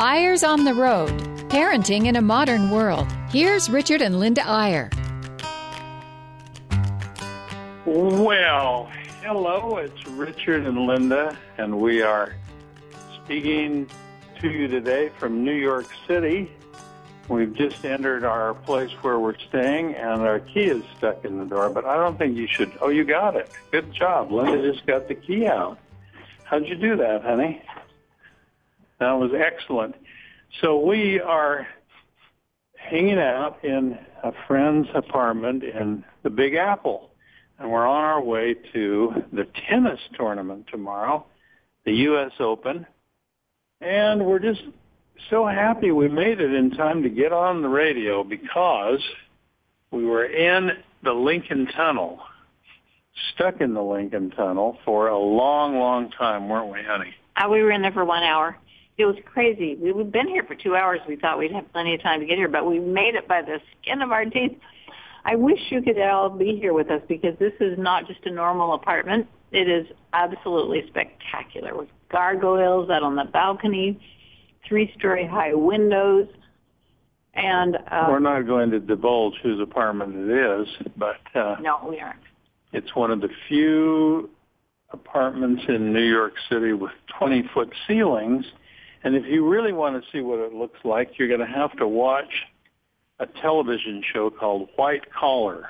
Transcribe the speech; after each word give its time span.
Eyres 0.00 0.44
on 0.44 0.62
the 0.62 0.74
Road 0.74 1.10
Parenting 1.48 2.06
in 2.06 2.14
a 2.14 2.22
Modern 2.22 2.70
World. 2.70 3.08
Here's 3.30 3.68
Richard 3.68 4.00
and 4.00 4.20
Linda 4.20 4.48
Eyre. 4.48 4.90
Well, 7.84 8.88
hello, 9.24 9.78
it's 9.78 10.06
Richard 10.06 10.66
and 10.66 10.86
Linda, 10.86 11.36
and 11.56 11.80
we 11.80 12.00
are 12.00 12.36
speaking 13.24 13.90
to 14.40 14.48
you 14.48 14.68
today 14.68 15.10
from 15.18 15.42
New 15.42 15.56
York 15.56 15.86
City. 16.06 16.48
We've 17.28 17.52
just 17.52 17.84
entered 17.84 18.22
our 18.22 18.54
place 18.54 18.92
where 19.02 19.18
we're 19.18 19.38
staying, 19.48 19.96
and 19.96 20.22
our 20.22 20.38
key 20.38 20.66
is 20.66 20.84
stuck 20.96 21.24
in 21.24 21.40
the 21.40 21.44
door, 21.44 21.70
but 21.70 21.84
I 21.84 21.96
don't 21.96 22.16
think 22.16 22.36
you 22.36 22.46
should. 22.46 22.70
Oh, 22.80 22.90
you 22.90 23.02
got 23.02 23.34
it. 23.34 23.50
Good 23.72 23.92
job. 23.92 24.30
Linda 24.30 24.72
just 24.72 24.86
got 24.86 25.08
the 25.08 25.16
key 25.16 25.48
out. 25.48 25.76
How'd 26.44 26.68
you 26.68 26.76
do 26.76 26.94
that, 26.98 27.24
honey? 27.24 27.62
That 29.00 29.12
was 29.12 29.30
excellent. 29.34 29.94
So 30.60 30.78
we 30.84 31.20
are 31.20 31.66
hanging 32.76 33.18
out 33.18 33.64
in 33.64 33.98
a 34.22 34.32
friend's 34.46 34.88
apartment 34.94 35.62
in 35.62 36.04
the 36.22 36.30
Big 36.30 36.54
Apple, 36.54 37.10
and 37.58 37.70
we're 37.70 37.86
on 37.86 38.04
our 38.04 38.22
way 38.22 38.54
to 38.72 39.24
the 39.32 39.46
tennis 39.68 40.00
tournament 40.16 40.66
tomorrow, 40.70 41.24
the 41.84 41.92
U.S. 41.92 42.32
Open, 42.40 42.86
and 43.80 44.24
we're 44.24 44.38
just 44.38 44.62
so 45.30 45.46
happy 45.46 45.90
we 45.90 46.08
made 46.08 46.40
it 46.40 46.52
in 46.52 46.70
time 46.70 47.02
to 47.02 47.08
get 47.08 47.32
on 47.32 47.62
the 47.62 47.68
radio 47.68 48.24
because 48.24 49.00
we 49.90 50.04
were 50.04 50.24
in 50.24 50.70
the 51.02 51.12
Lincoln 51.12 51.66
Tunnel, 51.76 52.20
stuck 53.34 53.60
in 53.60 53.74
the 53.74 53.82
Lincoln 53.82 54.30
Tunnel 54.30 54.78
for 54.84 55.08
a 55.08 55.18
long, 55.18 55.76
long 55.76 56.10
time, 56.10 56.48
weren't 56.48 56.72
we, 56.72 56.82
honey? 56.82 57.14
Uh, 57.36 57.48
we 57.48 57.62
were 57.62 57.70
in 57.70 57.82
there 57.82 57.92
for 57.92 58.04
one 58.04 58.22
hour. 58.22 58.56
It 58.98 59.04
was 59.04 59.16
crazy. 59.24 59.76
We, 59.76 59.92
we've 59.92 60.10
been 60.10 60.26
here 60.28 60.42
for 60.42 60.56
two 60.56 60.74
hours. 60.74 60.98
We 61.08 61.16
thought 61.16 61.38
we'd 61.38 61.52
have 61.52 61.70
plenty 61.72 61.94
of 61.94 62.02
time 62.02 62.20
to 62.20 62.26
get 62.26 62.36
here, 62.36 62.48
but 62.48 62.66
we 62.66 62.80
made 62.80 63.14
it 63.14 63.28
by 63.28 63.42
the 63.42 63.60
skin 63.80 64.02
of 64.02 64.10
our 64.10 64.24
teeth. 64.24 64.58
I 65.24 65.36
wish 65.36 65.58
you 65.70 65.82
could 65.82 66.00
all 66.00 66.30
be 66.30 66.58
here 66.60 66.72
with 66.74 66.90
us 66.90 67.00
because 67.08 67.38
this 67.38 67.52
is 67.60 67.78
not 67.78 68.06
just 68.08 68.20
a 68.26 68.30
normal 68.30 68.74
apartment. 68.74 69.28
It 69.52 69.68
is 69.68 69.86
absolutely 70.12 70.84
spectacular 70.88 71.76
with 71.76 71.88
gargoyles 72.10 72.90
out 72.90 73.02
on 73.02 73.14
the 73.14 73.24
balcony, 73.24 74.00
three-story 74.66 75.26
high 75.26 75.54
windows, 75.54 76.26
and 77.34 77.76
uh, 77.76 78.06
We're 78.08 78.18
not 78.18 78.46
going 78.46 78.70
to 78.70 78.80
divulge 78.80 79.34
whose 79.42 79.60
apartment 79.60 80.16
it 80.16 80.60
is, 80.60 80.68
but 80.96 81.20
uh, 81.36 81.56
no, 81.60 81.86
we 81.88 82.00
aren't. 82.00 82.18
it's 82.72 82.94
one 82.96 83.12
of 83.12 83.20
the 83.20 83.28
few 83.48 84.28
apartments 84.90 85.62
in 85.68 85.92
New 85.92 86.02
York 86.02 86.32
City 86.50 86.72
with 86.72 86.90
20-foot 87.20 87.70
ceilings. 87.86 88.44
And 89.04 89.14
if 89.14 89.24
you 89.26 89.48
really 89.48 89.72
want 89.72 90.02
to 90.02 90.10
see 90.10 90.20
what 90.20 90.40
it 90.40 90.52
looks 90.52 90.78
like, 90.84 91.18
you're 91.18 91.28
going 91.28 91.40
to 91.40 91.46
have 91.46 91.76
to 91.78 91.86
watch 91.86 92.32
a 93.20 93.26
television 93.40 94.02
show 94.12 94.30
called 94.30 94.68
White 94.76 95.12
Collar, 95.12 95.68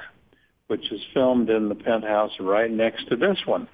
which 0.68 0.90
is 0.92 1.00
filmed 1.12 1.50
in 1.50 1.68
the 1.68 1.74
penthouse 1.74 2.32
right 2.40 2.70
next 2.70 3.08
to 3.08 3.16
this 3.16 3.38
one. 3.46 3.68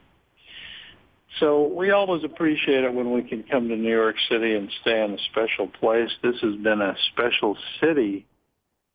So 1.41 1.67
we 1.67 1.91
always 1.91 2.23
appreciate 2.23 2.85
it 2.85 2.95
when 2.95 3.13
we 3.13 3.23
can 3.23 3.43
come 3.43 3.69
to 3.69 3.77
New 3.77 3.91
York 3.91 4.17
City 4.31 4.55
and 4.55 4.71
stay 4.83 5.03
in 5.03 5.15
a 5.15 5.19
special 5.31 5.67
place. 5.67 6.11
This 6.23 6.37
has 6.41 6.55
been 6.57 6.81
a 6.81 6.95
special 7.13 7.57
city 7.81 8.27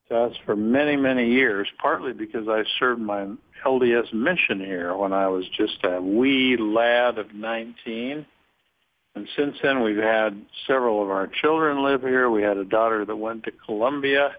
to 0.07 0.15
us 0.15 0.35
for 0.45 0.55
many, 0.55 0.95
many 0.95 1.29
years, 1.29 1.67
partly 1.81 2.13
because 2.13 2.47
I 2.47 2.63
served 2.79 3.01
my 3.01 3.27
LDS 3.65 4.13
mission 4.13 4.59
here 4.59 4.95
when 4.95 5.11
I 5.11 5.27
was 5.27 5.43
just 5.57 5.83
a 5.83 6.01
wee 6.01 6.55
lad 6.57 7.17
of 7.17 7.33
19. 7.33 8.25
And 9.15 9.27
since 9.35 9.55
then, 9.61 9.83
we've 9.83 9.97
had 9.97 10.45
several 10.67 11.01
of 11.01 11.09
our 11.09 11.27
children 11.27 11.83
live 11.83 12.01
here. 12.01 12.29
We 12.29 12.43
had 12.43 12.57
a 12.57 12.65
daughter 12.65 13.05
that 13.05 13.15
went 13.15 13.43
to 13.43 13.51
Columbia. 13.51 14.35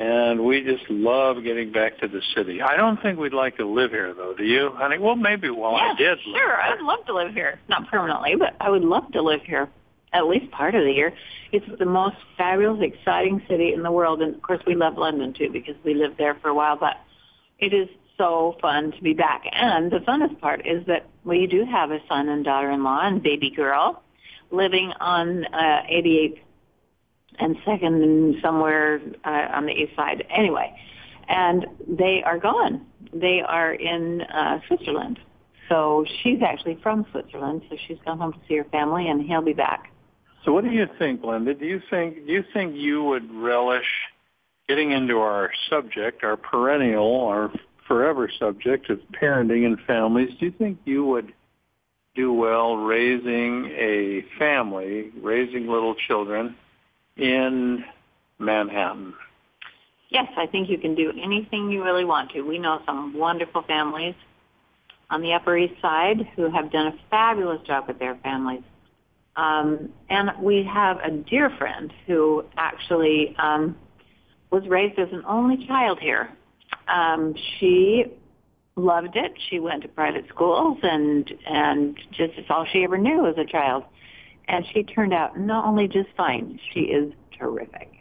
And 0.00 0.44
we 0.44 0.62
just 0.62 0.88
love 0.88 1.42
getting 1.42 1.72
back 1.72 1.98
to 1.98 2.08
the 2.08 2.22
city. 2.36 2.62
I 2.62 2.76
don't 2.76 3.02
think 3.02 3.18
we'd 3.18 3.32
like 3.32 3.56
to 3.56 3.66
live 3.66 3.90
here, 3.90 4.14
though. 4.14 4.32
Do 4.32 4.44
you, 4.44 4.70
honey? 4.74 4.98
Well, 4.98 5.16
maybe. 5.16 5.50
Well, 5.50 5.72
yeah, 5.72 5.92
I 5.92 5.96
did. 5.96 6.18
live 6.24 6.36
Sure, 6.36 6.60
I 6.60 6.70
would 6.70 6.84
love 6.84 7.04
to 7.06 7.14
live 7.14 7.34
here. 7.34 7.58
Not 7.68 7.88
permanently, 7.88 8.36
but 8.36 8.54
I 8.60 8.70
would 8.70 8.84
love 8.84 9.10
to 9.12 9.22
live 9.22 9.42
here 9.42 9.68
at 10.12 10.26
least 10.26 10.50
part 10.52 10.74
of 10.74 10.84
the 10.84 10.92
year. 10.92 11.12
It's 11.52 11.66
the 11.78 11.84
most 11.84 12.16
fabulous, 12.36 12.80
exciting 12.82 13.42
city 13.48 13.72
in 13.72 13.82
the 13.82 13.90
world. 13.90 14.22
And 14.22 14.34
of 14.34 14.42
course, 14.42 14.60
we 14.66 14.74
love 14.74 14.96
London 14.96 15.32
too 15.32 15.50
because 15.52 15.74
we 15.84 15.94
lived 15.94 16.16
there 16.18 16.34
for 16.36 16.48
a 16.48 16.54
while. 16.54 16.76
But 16.76 16.96
it 17.58 17.72
is 17.74 17.88
so 18.18 18.56
fun 18.60 18.92
to 18.92 19.02
be 19.02 19.14
back. 19.14 19.44
And 19.52 19.90
the 19.90 19.98
funnest 19.98 20.40
part 20.40 20.66
is 20.66 20.84
that 20.86 21.06
we 21.24 21.46
do 21.46 21.64
have 21.64 21.90
a 21.90 22.00
son 22.08 22.28
and 22.28 22.44
daughter-in-law 22.44 23.06
and 23.06 23.22
baby 23.22 23.50
girl 23.50 24.02
living 24.50 24.92
on 25.00 25.44
uh, 25.46 25.82
88th 25.90 26.40
and 27.38 27.56
second 27.64 28.02
and 28.02 28.34
somewhere 28.42 29.00
uh, 29.24 29.48
on 29.54 29.66
the 29.66 29.72
east 29.72 29.94
side. 29.94 30.24
Anyway, 30.30 30.74
and 31.28 31.66
they 31.86 32.22
are 32.24 32.38
gone. 32.38 32.86
They 33.12 33.40
are 33.46 33.72
in 33.72 34.22
uh, 34.22 34.60
Switzerland. 34.66 35.18
So 35.68 36.04
she's 36.22 36.40
actually 36.42 36.78
from 36.82 37.06
Switzerland, 37.12 37.62
so 37.68 37.76
she's 37.86 37.98
gone 38.04 38.18
home 38.18 38.32
to 38.32 38.38
see 38.48 38.56
her 38.56 38.64
family, 38.64 39.08
and 39.08 39.22
he'll 39.22 39.42
be 39.42 39.52
back. 39.52 39.92
So 40.44 40.52
what 40.52 40.64
do 40.64 40.70
you 40.70 40.86
think, 40.98 41.22
Linda? 41.22 41.52
Do 41.54 41.66
you 41.66 41.80
think 41.90 42.26
do 42.26 42.32
you 42.32 42.42
think 42.54 42.74
you 42.74 43.02
would 43.02 43.30
relish 43.30 43.86
getting 44.66 44.92
into 44.92 45.18
our 45.18 45.50
subject, 45.68 46.24
our 46.24 46.36
perennial, 46.36 47.26
our 47.26 47.50
forever 47.88 48.30
subject 48.38 48.90
of 48.90 49.00
parenting 49.20 49.66
and 49.66 49.80
families? 49.80 50.30
Do 50.38 50.46
you 50.46 50.52
think 50.52 50.78
you 50.84 51.04
would 51.06 51.32
do 52.14 52.32
well 52.32 52.76
raising 52.76 53.66
a 53.76 54.24
family, 54.38 55.10
raising 55.20 55.66
little 55.66 55.94
children 56.06 56.54
in 57.16 57.84
Manhattan? 58.38 59.14
Yes, 60.10 60.28
I 60.36 60.46
think 60.46 60.70
you 60.70 60.78
can 60.78 60.94
do 60.94 61.12
anything 61.20 61.70
you 61.70 61.82
really 61.82 62.04
want 62.04 62.30
to. 62.32 62.42
We 62.42 62.58
know 62.58 62.80
some 62.86 63.16
wonderful 63.16 63.62
families 63.62 64.14
on 65.10 65.22
the 65.22 65.32
Upper 65.32 65.56
East 65.56 65.80
Side 65.80 66.28
who 66.36 66.50
have 66.50 66.70
done 66.70 66.88
a 66.88 66.94
fabulous 67.10 67.60
job 67.66 67.88
with 67.88 67.98
their 67.98 68.16
families. 68.16 68.62
Um, 69.36 69.90
and 70.08 70.30
we 70.40 70.64
have 70.64 70.98
a 70.98 71.10
dear 71.10 71.50
friend 71.50 71.92
who 72.06 72.44
actually 72.56 73.36
um, 73.38 73.76
was 74.50 74.66
raised 74.66 74.98
as 74.98 75.08
an 75.12 75.22
only 75.26 75.66
child 75.66 75.98
here. 76.00 76.30
Um, 76.88 77.34
she 77.58 78.06
loved 78.76 79.16
it. 79.16 79.32
She 79.50 79.58
went 79.58 79.82
to 79.82 79.88
private 79.88 80.26
schools 80.28 80.78
and 80.82 81.30
and 81.46 81.96
just 82.10 82.34
it's 82.36 82.48
all 82.50 82.66
she 82.72 82.84
ever 82.84 82.96
knew 82.96 83.26
as 83.26 83.36
a 83.36 83.44
child. 83.44 83.84
And 84.46 84.64
she 84.72 84.82
turned 84.82 85.12
out 85.12 85.38
not 85.38 85.66
only 85.66 85.88
just 85.88 86.08
fine, 86.16 86.58
she 86.72 86.80
is 86.80 87.12
terrific. 87.38 87.92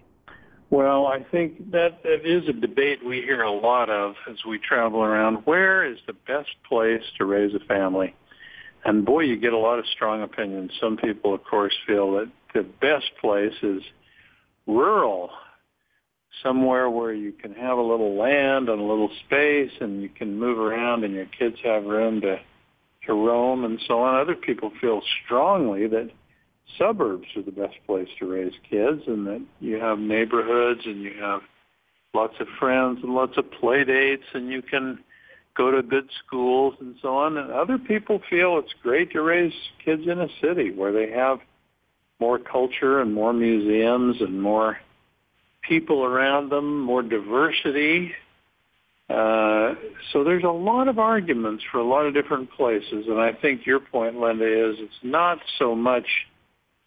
Well, 0.69 1.07
I 1.07 1.23
think 1.31 1.71
that 1.71 2.03
that 2.03 2.25
is 2.25 2.47
a 2.49 2.53
debate 2.53 2.99
we 3.05 3.21
hear 3.21 3.41
a 3.41 3.51
lot 3.51 3.89
of 3.89 4.15
as 4.29 4.37
we 4.47 4.59
travel 4.59 5.01
around. 5.01 5.45
Where 5.45 5.85
is 5.85 5.97
the 6.07 6.13
best 6.13 6.49
place 6.67 7.03
to 7.17 7.25
raise 7.25 7.53
a 7.53 7.59
family? 7.65 8.13
And 8.83 9.05
boy, 9.05 9.21
you 9.21 9.37
get 9.37 9.53
a 9.53 9.57
lot 9.57 9.79
of 9.79 9.85
strong 9.87 10.21
opinions. 10.21 10.71
Some 10.79 10.97
people, 10.97 11.33
of 11.33 11.43
course, 11.43 11.73
feel 11.85 12.13
that 12.13 12.29
the 12.53 12.63
best 12.63 13.11
place 13.19 13.53
is 13.61 13.81
rural, 14.65 15.31
somewhere 16.43 16.89
where 16.89 17.13
you 17.13 17.31
can 17.31 17.53
have 17.53 17.77
a 17.77 17.81
little 17.81 18.15
land 18.17 18.69
and 18.69 18.79
a 18.79 18.83
little 18.83 19.09
space 19.25 19.71
and 19.79 20.01
you 20.01 20.09
can 20.09 20.39
move 20.39 20.59
around 20.59 21.03
and 21.03 21.13
your 21.13 21.25
kids 21.25 21.57
have 21.63 21.85
room 21.85 22.21
to, 22.21 22.39
to 23.05 23.13
roam 23.13 23.63
and 23.65 23.79
so 23.87 24.01
on. 24.01 24.19
Other 24.19 24.35
people 24.35 24.71
feel 24.79 25.01
strongly 25.25 25.87
that 25.87 26.09
suburbs 26.77 27.27
are 27.35 27.41
the 27.41 27.51
best 27.51 27.75
place 27.85 28.09
to 28.19 28.31
raise 28.31 28.53
kids 28.69 29.01
and 29.07 29.25
that 29.27 29.41
you 29.59 29.77
have 29.77 29.99
neighborhoods 29.99 30.81
and 30.85 31.01
you 31.01 31.13
have 31.19 31.41
lots 32.13 32.35
of 32.39 32.47
friends 32.59 32.99
and 33.03 33.13
lots 33.13 33.37
of 33.37 33.49
play 33.51 33.83
dates 33.83 34.25
and 34.33 34.49
you 34.49 34.61
can 34.61 34.99
go 35.55 35.71
to 35.71 35.81
good 35.81 36.09
schools 36.25 36.75
and 36.79 36.95
so 37.01 37.17
on. 37.17 37.37
And 37.37 37.51
other 37.51 37.77
people 37.77 38.21
feel 38.29 38.59
it's 38.59 38.73
great 38.83 39.11
to 39.11 39.21
raise 39.21 39.53
kids 39.83 40.03
in 40.07 40.19
a 40.19 40.27
city 40.41 40.71
where 40.71 40.91
they 40.91 41.11
have 41.11 41.39
more 42.19 42.39
culture 42.39 43.01
and 43.01 43.13
more 43.13 43.33
museums 43.33 44.17
and 44.21 44.41
more 44.41 44.77
people 45.67 46.03
around 46.03 46.49
them, 46.49 46.81
more 46.81 47.01
diversity. 47.01 48.13
Uh, 49.09 49.75
so 50.11 50.23
there's 50.23 50.43
a 50.43 50.49
lot 50.49 50.87
of 50.87 50.99
arguments 50.99 51.63
for 51.71 51.79
a 51.79 51.83
lot 51.83 52.05
of 52.05 52.13
different 52.13 52.51
places. 52.51 53.05
And 53.07 53.19
I 53.19 53.31
think 53.33 53.65
your 53.65 53.79
point, 53.79 54.19
Linda, 54.19 54.45
is 54.45 54.75
it's 54.79 54.93
not 55.03 55.39
so 55.57 55.75
much 55.75 56.05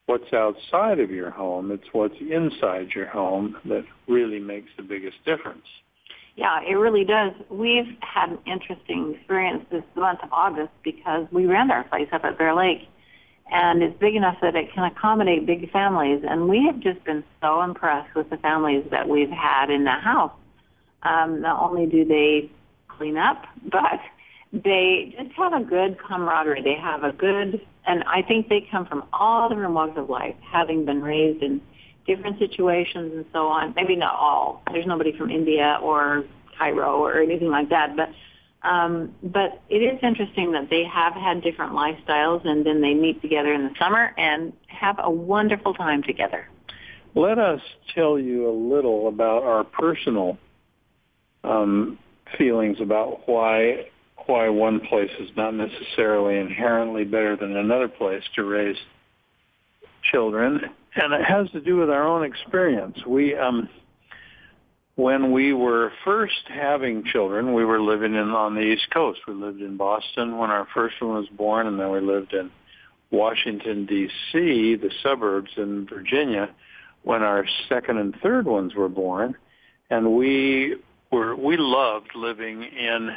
what's 0.07 0.33
outside 0.33 0.99
of 0.99 1.11
your 1.11 1.31
home, 1.31 1.71
it's 1.71 1.87
what's 1.93 2.17
inside 2.21 2.89
your 2.95 3.07
home 3.07 3.57
that 3.65 3.85
really 4.09 4.41
makes 4.41 4.69
the 4.77 4.83
biggest 4.83 5.17
difference. 5.25 5.65
Yeah, 6.35 6.61
it 6.67 6.75
really 6.75 7.05
does. 7.05 7.33
We've 7.49 7.97
had 8.01 8.31
an 8.31 8.39
interesting 8.47 9.15
experience 9.15 9.65
this 9.71 9.85
month 9.95 10.21
of 10.23 10.33
August 10.33 10.71
because 10.83 11.27
we 11.31 11.47
rent 11.47 11.71
our 11.71 11.85
place 11.85 12.09
up 12.13 12.25
at 12.25 12.39
Bear 12.39 12.55
Lake 12.55 12.89
and 13.51 13.83
it's 13.83 13.99
big 13.99 14.15
enough 14.15 14.37
that 14.43 14.55
it 14.55 14.73
can 14.73 14.85
accommodate 14.85 15.47
big 15.47 15.71
families. 15.73 16.23
And 16.29 16.49
we 16.49 16.65
have 16.67 16.81
just 16.81 17.03
been 17.05 17.25
so 17.43 17.63
impressed 17.63 18.15
with 18.15 18.31
the 18.31 18.37
families 18.37 18.85
that 18.91 19.09
we've 19.09 19.31
had 19.31 19.71
in 19.71 19.85
the 19.85 19.93
house. 19.93 20.33
Um, 21.03 21.41
not 21.41 21.63
only 21.63 21.87
do 21.87 22.05
they 22.05 22.51
clean 22.89 23.17
up, 23.17 23.45
but 23.71 24.01
they 24.53 25.15
just 25.19 25.33
have 25.37 25.53
a 25.53 25.65
good 25.65 25.99
camaraderie. 25.99 26.63
They 26.63 26.75
have 26.75 27.05
a 27.05 27.13
good, 27.13 27.61
and 27.87 28.05
I 28.05 28.23
think 28.23 28.49
they 28.49 28.67
come 28.71 28.87
from 28.87 29.05
all 29.13 29.49
different 29.49 29.73
walks 29.73 29.97
of 29.97 30.09
life, 30.11 30.35
having 30.43 30.85
been 30.85 31.03
raised 31.03 31.43
in 31.43 31.61
different 32.07 32.39
situations 32.39 33.13
and 33.15 33.25
so 33.33 33.47
on. 33.47 33.73
Maybe 33.75 33.97
not 33.97 34.15
all. 34.15 34.63
There's 34.71 34.87
nobody 34.87 35.17
from 35.17 35.31
India 35.31 35.79
or 35.83 36.25
Cairo 36.59 36.99
or 36.99 37.21
anything 37.21 37.49
like 37.49 37.71
that, 37.71 37.97
but 37.97 38.11
um, 38.63 39.15
but 39.23 39.63
it 39.71 39.79
is 39.79 39.99
interesting 40.03 40.53
that 40.53 40.69
they 40.69 40.85
have 40.85 41.15
had 41.15 41.43
different 41.43 41.73
lifestyles, 41.73 42.47
and 42.47 42.65
then 42.65 42.81
they 42.81 42.95
meet 42.95 43.23
together 43.23 43.55
in 43.55 43.65
the 43.65 43.75
summer 43.79 44.13
and 44.19 44.53
have 44.67 44.97
a 44.99 45.11
wonderful 45.11 45.73
time 45.75 46.03
together. 46.03 46.47
Let 47.15 47.39
us 47.39 47.61
tell 47.95 48.19
you 48.19 48.49
a 48.49 48.53
little 48.53 49.09
about 49.09 49.43
our 49.43 49.65
personal 49.65 50.39
um, 51.43 51.99
feelings 52.37 52.79
about 52.81 53.29
why 53.29 53.87
why 54.27 54.49
one 54.49 54.81
place 54.81 55.11
is 55.19 55.31
not 55.37 55.55
necessarily 55.55 56.39
inherently 56.39 57.05
better 57.05 57.37
than 57.37 57.57
another 57.57 57.89
place 57.89 58.23
to 58.37 58.45
raise 58.45 58.77
children, 60.13 60.61
and 60.95 61.13
it 61.15 61.25
has 61.25 61.51
to 61.51 61.61
do 61.61 61.77
with 61.77 61.91
our 61.91 62.07
own 62.07 62.25
experience. 62.25 62.99
We 63.07 63.35
um, 63.35 63.69
when 65.01 65.33
we 65.33 65.55
were 65.55 65.93
first 66.05 66.43
having 66.49 67.03
children, 67.05 67.55
we 67.55 67.65
were 67.65 67.81
living 67.81 68.15
in 68.15 68.29
on 68.29 68.55
the 68.55 68.61
East 68.61 68.91
Coast. 68.93 69.21
We 69.27 69.33
lived 69.33 69.63
in 69.63 69.79
Boston 69.79 70.37
when 70.37 70.51
our 70.51 70.69
first 70.75 71.01
one 71.01 71.15
was 71.15 71.29
born, 71.29 71.67
and 71.67 71.81
then 71.81 71.91
we 71.91 72.01
lived 72.01 72.35
in 72.35 72.51
Washington 73.11 73.87
D.C., 73.87 74.77
the 74.77 74.91
suburbs 75.03 75.53
in 75.57 75.87
Virginia, 75.87 76.51
when 77.03 77.23
our 77.23 77.47
second 77.67 77.97
and 77.97 78.15
third 78.23 78.45
ones 78.45 78.75
were 78.75 78.91
born. 78.91 79.37
And 79.89 80.15
we 80.15 80.77
were 81.11 81.35
we 81.35 81.57
loved 81.57 82.11
living 82.15 82.63
in 82.63 83.11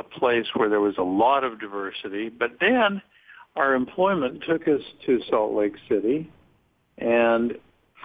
a 0.00 0.02
place 0.02 0.46
where 0.54 0.68
there 0.68 0.80
was 0.80 0.98
a 0.98 1.02
lot 1.02 1.44
of 1.44 1.60
diversity. 1.60 2.28
But 2.28 2.58
then 2.60 3.00
our 3.54 3.74
employment 3.74 4.42
took 4.48 4.66
us 4.66 4.82
to 5.06 5.20
Salt 5.30 5.54
Lake 5.54 5.76
City, 5.88 6.32
and 6.98 7.56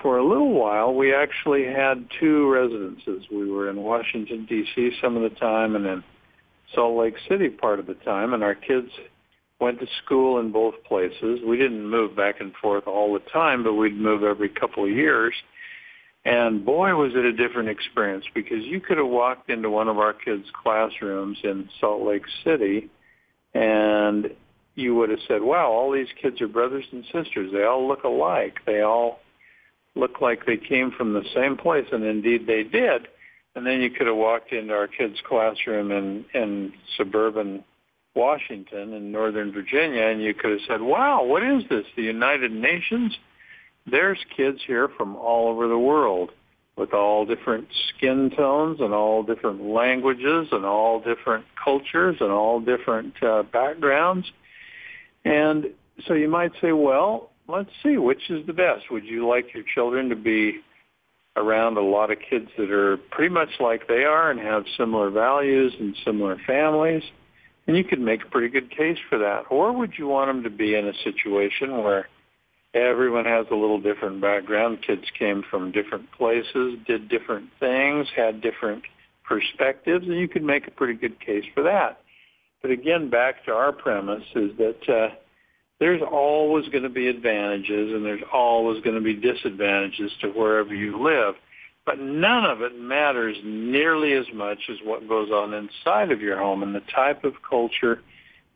for 0.02 0.18
a 0.18 0.28
little 0.28 0.54
while, 0.54 0.94
we 0.94 1.14
actually 1.14 1.66
had 1.66 2.08
two 2.20 2.50
residences. 2.50 3.26
We 3.32 3.50
were 3.52 3.70
in 3.70 3.78
Washington, 3.78 4.46
D.C. 4.48 4.92
some 5.02 5.16
of 5.16 5.24
the 5.24 5.38
time 5.38 5.76
and 5.76 5.86
in 5.86 6.04
Salt 6.74 6.98
Lake 6.98 7.16
City 7.28 7.50
part 7.50 7.80
of 7.80 7.88
the 7.88 7.96
time, 7.96 8.34
and 8.34 8.44
our 8.44 8.56
kids 8.56 8.90
went 9.60 9.80
to 9.80 9.88
school 10.04 10.40
in 10.40 10.52
both 10.52 10.76
places. 10.86 11.40
We 11.46 11.58
didn't 11.58 11.88
move 11.90 12.16
back 12.16 12.40
and 12.40 12.54
forth 12.62 12.88
all 12.88 13.14
the 13.14 13.20
time, 13.32 13.64
but 13.64 13.74
we'd 13.74 13.98
move 13.98 14.24
every 14.24 14.50
couple 14.50 14.86
of 14.86 14.90
years. 14.90 15.34
And 16.26 16.66
boy, 16.66 16.94
was 16.96 17.14
it 17.16 17.26
a 17.26 17.34
different 17.34 17.70
experience 17.70 18.26
because 18.34 18.64
you 18.64 18.80
could 18.80 18.98
have 18.98 19.08
walked 19.08 19.50
into 19.50 19.70
one 19.70 19.88
of 19.88 19.98
our 19.98 20.14
kids' 20.14 20.48
classrooms 20.64 21.38
in 21.44 21.70
Salt 21.80 22.06
Lake 22.06 22.26
City 22.44 22.90
and 23.54 24.30
you 24.76 24.96
would 24.96 25.10
have 25.10 25.20
said, 25.28 25.42
wow, 25.42 25.72
all 25.72 25.92
these 25.92 26.08
kids 26.22 26.42
are 26.42 26.48
brothers 26.48 26.86
and 26.92 27.04
sisters. 27.06 27.52
They 27.52 27.64
all 27.64 27.88
look 27.88 28.04
alike. 28.04 28.60
They 28.66 28.82
all 28.82 29.20
looked 30.00 30.22
like 30.22 30.46
they 30.46 30.58
came 30.58 30.92
from 30.92 31.14
the 31.14 31.24
same 31.36 31.58
place, 31.58 31.86
and 31.92 32.04
indeed 32.04 32.48
they 32.48 32.64
did. 32.64 33.08
And 33.56 33.66
then 33.66 33.82
you 33.82 33.90
could 33.90 34.08
have 34.08 34.16
walked 34.16 34.52
into 34.54 34.74
our 34.74 34.88
kids' 34.88 35.20
classroom 35.28 35.92
in, 35.92 36.26
in 36.34 36.74
suburban 36.98 37.64
Washington 38.16 38.94
in 38.94 39.12
Northern 39.12 39.52
Virginia, 39.52 40.04
and 40.04 40.22
you 40.22 40.34
could 40.34 40.52
have 40.52 40.60
said, 40.68 40.82
wow, 40.82 41.24
what 41.24 41.44
is 41.44 41.64
this, 41.70 41.86
the 41.96 42.04
United 42.04 42.52
Nations? 42.52 43.18
There's 43.90 44.20
kids 44.36 44.60
here 44.66 44.88
from 44.88 45.16
all 45.16 45.50
over 45.50 45.68
the 45.68 45.78
world 45.78 46.32
with 46.76 46.94
all 46.94 47.26
different 47.26 47.68
skin 47.90 48.32
tones 48.36 48.80
and 48.80 48.94
all 48.94 49.22
different 49.24 49.64
languages 49.66 50.48
and 50.52 50.66
all 50.66 51.00
different 51.00 51.46
cultures 51.62 52.16
and 52.22 52.32
all 52.32 52.60
different 52.62 53.22
uh, 53.22 53.44
backgrounds. 53.44 54.26
And 55.26 55.68
so 56.08 56.14
you 56.14 56.30
might 56.30 56.54
say, 56.62 56.72
well, 56.72 57.32
let's 57.50 57.70
see, 57.84 57.98
which 57.98 58.30
is 58.30 58.46
the 58.46 58.54
best? 58.54 58.92
Would 58.92 59.06
you 59.06 59.28
like 59.28 59.54
your 59.54 59.64
children 59.76 60.10
to 60.10 60.16
be 60.16 60.60
around 61.36 61.78
a 61.78 61.82
lot 61.82 62.12
of 62.12 62.18
kids 62.30 62.50
that 62.58 62.72
are 62.72 62.98
pretty 63.12 63.34
much 63.34 63.50
like 63.60 63.88
they 63.88 64.04
are 64.04 64.30
and 64.32 64.40
have 64.40 64.64
similar 64.78 65.10
values 65.10 65.74
and 65.80 65.96
similar 66.06 66.38
families? 66.46 67.04
And 67.68 67.78
you 67.78 67.84
could 67.84 68.00
make 68.00 68.24
a 68.24 68.30
pretty 68.30 68.50
good 68.50 68.72
case 68.76 68.98
for 69.10 69.18
that. 69.20 69.44
Or 69.50 69.72
would 69.72 69.94
you 69.98 70.08
want 70.08 70.30
them 70.30 70.44
to 70.44 70.50
be 70.50 70.76
in 70.76 70.88
a 70.88 70.94
situation 71.04 71.84
where 71.84 72.08
everyone 72.74 73.26
has 73.26 73.46
a 73.52 73.56
little 73.56 73.80
different 73.80 74.22
background? 74.22 74.80
Kids 74.86 75.06
came 75.18 75.44
from 75.50 75.72
different 75.72 76.12
places, 76.12 76.80
did 76.88 77.10
different 77.10 77.50
things, 77.60 78.08
had 78.16 78.42
different 78.42 78.84
perspectives, 79.24 80.06
and 80.08 80.18
you 80.18 80.28
could 80.28 80.44
make 80.44 80.68
a 80.68 80.72
pretty 80.72 80.96
good 80.96 81.20
case 81.20 81.44
for 81.54 81.64
that. 81.64 82.02
But 82.62 82.72
again, 82.72 83.10
back 83.10 83.46
to 83.46 83.52
our 83.52 83.72
premise 83.72 84.24
is 84.36 84.52
that 84.58 84.90
uh, 84.90 85.16
there's 85.80 86.02
always 86.02 86.68
going 86.70 86.84
to 86.84 86.90
be 86.90 87.08
advantages 87.08 87.94
and 87.94 88.06
there's 88.06 88.24
always 88.34 88.84
going 88.84 88.96
to 88.96 89.02
be 89.02 89.14
disadvantages 89.14 90.12
to 90.22 90.28
wherever 90.30 90.74
you 90.74 91.02
live. 91.02 91.36
But 91.86 92.00
none 92.00 92.46
of 92.46 92.62
it 92.62 92.78
matters 92.78 93.38
nearly 93.44 94.14
as 94.14 94.26
much 94.34 94.60
as 94.70 94.78
what 94.84 95.08
goes 95.08 95.32
on 95.32 95.54
inside 95.54 96.12
of 96.12 96.22
your 96.22 96.38
home 96.38 96.62
and 96.64 96.76
the 96.76 96.84
type 96.94 97.24
of 97.24 97.34
culture 97.50 98.02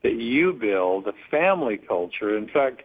that 0.04 0.16
you 0.16 0.54
build, 0.54 1.06
the 1.06 1.14
family 1.31 1.78
culture. 1.78 2.38
In 2.38 2.50
fact, 2.50 2.84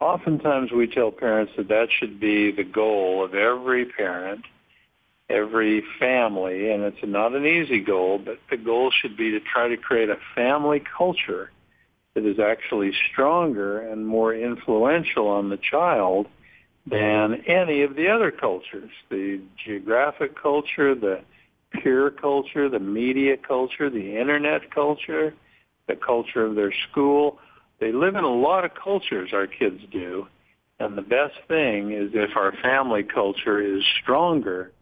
oftentimes 0.00 0.72
we 0.72 0.86
tell 0.86 1.10
parents 1.10 1.52
that 1.56 1.68
that 1.68 1.88
should 1.98 2.18
be 2.18 2.50
the 2.50 2.64
goal 2.64 3.22
of 3.22 3.34
every 3.34 3.84
parent, 3.84 4.46
every 5.28 5.84
family, 6.00 6.72
and 6.72 6.82
it's 6.82 6.96
not 7.04 7.34
an 7.34 7.46
easy 7.46 7.80
goal, 7.80 8.18
but 8.18 8.38
the 8.50 8.56
goal 8.56 8.90
should 8.90 9.16
be 9.16 9.30
to 9.30 9.40
try 9.40 9.68
to 9.68 9.76
create 9.76 10.08
a 10.08 10.16
family 10.34 10.82
culture 10.96 11.50
that 12.14 12.24
is 12.24 12.38
actually 12.38 12.92
stronger 13.10 13.80
and 13.80 14.06
more 14.06 14.34
influential 14.34 15.28
on 15.28 15.50
the 15.50 15.58
child 15.58 16.26
than 16.86 17.42
any 17.46 17.82
of 17.82 17.96
the 17.96 18.08
other 18.08 18.30
cultures. 18.30 18.90
The 19.10 19.40
geographic 19.64 20.40
culture, 20.40 20.94
the 20.94 21.20
peer 21.72 22.10
culture, 22.10 22.68
the 22.68 22.78
media 22.78 23.36
culture, 23.36 23.90
the 23.90 24.16
internet 24.18 24.70
culture, 24.72 25.34
the 25.88 25.96
culture 25.96 26.44
of 26.44 26.54
their 26.54 26.72
school. 26.90 27.38
They 27.80 27.92
live 27.92 28.14
in 28.14 28.24
a 28.24 28.34
lot 28.34 28.64
of 28.64 28.72
cultures, 28.74 29.30
our 29.32 29.46
kids 29.46 29.80
do. 29.90 30.28
And 30.78 30.96
the 30.96 31.02
best 31.02 31.34
thing 31.48 31.92
is 31.92 32.10
if 32.14 32.36
our 32.36 32.52
family 32.62 33.02
culture 33.02 33.60
is 33.60 33.82
stronger 34.02 34.72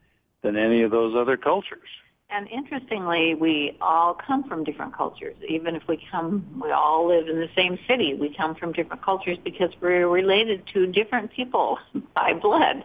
than 0.43 0.56
any 0.56 0.82
of 0.82 0.90
those 0.90 1.14
other 1.17 1.37
cultures. 1.37 1.88
And 2.34 2.49
interestingly, 2.49 3.34
we 3.34 3.76
all 3.82 4.14
come 4.14 4.49
from 4.49 4.64
different 4.64 4.96
cultures. 4.96 5.37
Even 5.46 5.76
if 5.76 5.82
we 5.87 6.02
come, 6.11 6.61
we 6.62 6.70
all 6.70 7.06
live 7.06 7.29
in 7.29 7.38
the 7.38 7.50
same 7.55 7.79
city. 7.87 8.14
We 8.14 8.34
come 8.34 8.55
from 8.55 8.73
different 8.73 9.02
cultures 9.02 9.37
because 9.44 9.69
we're 9.82 10.08
related 10.08 10.62
to 10.73 10.87
different 10.87 11.31
people 11.32 11.79
by 12.14 12.32
blood. 12.32 12.84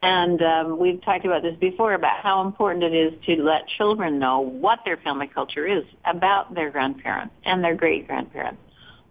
And 0.00 0.40
um, 0.42 0.78
we've 0.78 1.02
talked 1.02 1.24
about 1.24 1.42
this 1.42 1.56
before 1.58 1.94
about 1.94 2.20
how 2.20 2.46
important 2.46 2.84
it 2.84 2.94
is 2.94 3.14
to 3.26 3.42
let 3.42 3.66
children 3.66 4.20
know 4.20 4.38
what 4.38 4.78
their 4.84 4.96
family 4.98 5.26
culture 5.26 5.66
is 5.66 5.82
about 6.04 6.54
their 6.54 6.70
grandparents 6.70 7.34
and 7.44 7.64
their 7.64 7.74
great 7.74 8.06
grandparents, 8.06 8.62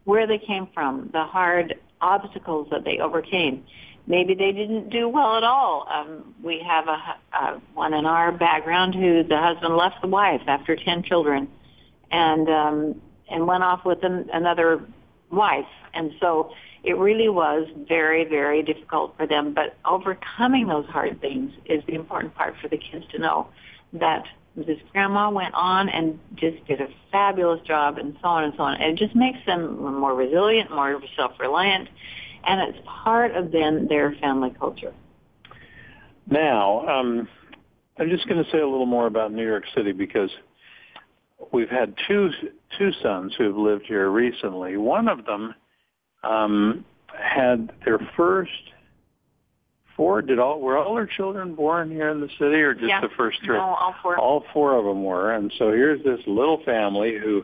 where 0.06 0.26
they 0.26 0.38
came 0.38 0.70
from, 0.74 1.10
the 1.12 1.26
hard 1.26 1.76
obstacles 2.00 2.70
that 2.72 2.86
they 2.86 3.00
overcame 3.00 3.66
maybe 4.08 4.34
they 4.34 4.52
didn't 4.52 4.90
do 4.90 5.08
well 5.08 5.36
at 5.36 5.44
all. 5.44 5.88
Um, 5.92 6.34
we 6.42 6.60
have 6.66 6.88
a, 6.88 7.00
a 7.34 7.62
one 7.74 7.94
in 7.94 8.06
our 8.06 8.32
background 8.32 8.96
who 8.96 9.24
the 9.24 9.38
husband 9.38 9.76
left 9.76 10.02
the 10.02 10.08
wife 10.08 10.42
after 10.48 10.76
ten 10.76 11.04
children, 11.04 11.48
and 12.12 12.50
um, 12.50 13.02
and 13.30 13.46
went 13.46 13.64
off 13.64 13.86
with 13.86 14.04
an, 14.04 14.30
another 14.34 14.82
wife, 15.30 15.68
and 15.94 16.14
so 16.20 16.52
it 16.84 16.98
really 16.98 17.30
was 17.30 17.68
very 17.88 18.24
very 18.24 18.64
difficult 18.64 19.16
for 19.18 19.28
them. 19.28 19.54
But 19.54 19.76
overcoming 19.86 20.68
those 20.68 20.88
hard 20.88 21.22
things 21.22 21.52
is 21.66 21.84
the 21.86 21.94
important 21.94 22.34
part 22.34 22.56
for 22.62 22.68
the 22.70 22.78
kids 22.78 23.06
to 23.12 23.20
know 23.20 23.50
that 23.94 24.24
this 24.56 24.80
grandma 24.92 25.30
went 25.30 25.54
on 25.54 25.88
and 25.88 26.20
just 26.36 26.66
did 26.66 26.82
a 26.82 26.88
fabulous 27.12 27.62
job 27.62 28.00
and 28.00 28.18
so 28.22 28.28
on 28.28 28.44
and 28.44 28.54
so 28.58 28.64
on. 28.64 28.82
And 28.82 28.94
it 28.94 28.96
just 28.98 29.16
makes 29.16 29.38
them 29.46 29.80
more 30.00 30.16
resilient, 30.16 30.72
more 30.72 31.00
self-reliant, 31.16 31.90
and 32.48 32.62
it's 32.62 32.80
part 32.86 33.36
of 33.36 33.52
then 33.52 33.88
their 33.88 34.16
family 34.22 34.52
culture. 34.58 34.94
Now, 36.30 36.88
um, 36.88 37.28
I'm 38.00 38.10
just 38.10 38.28
going 38.28 38.44
to 38.44 38.50
say 38.52 38.60
a 38.60 38.68
little 38.68 38.86
more 38.86 39.08
about 39.08 39.32
New 39.32 39.46
York 39.46 39.64
City 39.76 39.92
because 39.92 40.30
we've 41.52 41.70
had 41.70 41.94
two 42.08 42.30
two 42.78 42.92
sons 43.02 43.34
who 43.38 43.46
have 43.46 43.56
lived 43.56 43.86
here 43.88 44.10
recently. 44.10 44.78
One 44.78 45.08
of 45.08 45.26
them 45.26 45.54
um, 46.24 46.86
had 47.08 47.72
their 47.86 48.00
first 48.16 48.52
four. 49.96 50.22
Did 50.22 50.40
all 50.40 50.62
were 50.62 50.78
all 50.78 50.96
their 50.96 51.08
children 51.08 51.56
born 51.56 51.90
here 51.90 52.10
in 52.10 52.22
the 52.22 52.30
city, 52.40 52.62
or 52.62 52.74
just 52.74 52.88
yeah. 52.88 53.02
the 53.02 53.10
first 53.18 53.40
three? 53.44 53.58
No, 53.58 53.64
all 53.64 53.96
four. 54.02 54.18
All 54.18 54.44
four 54.54 54.78
of 54.78 54.86
them 54.86 55.04
were, 55.04 55.34
and 55.34 55.52
so 55.58 55.72
here's 55.72 56.04
this 56.04 56.20
little 56.28 56.62
family 56.66 57.18
who 57.18 57.44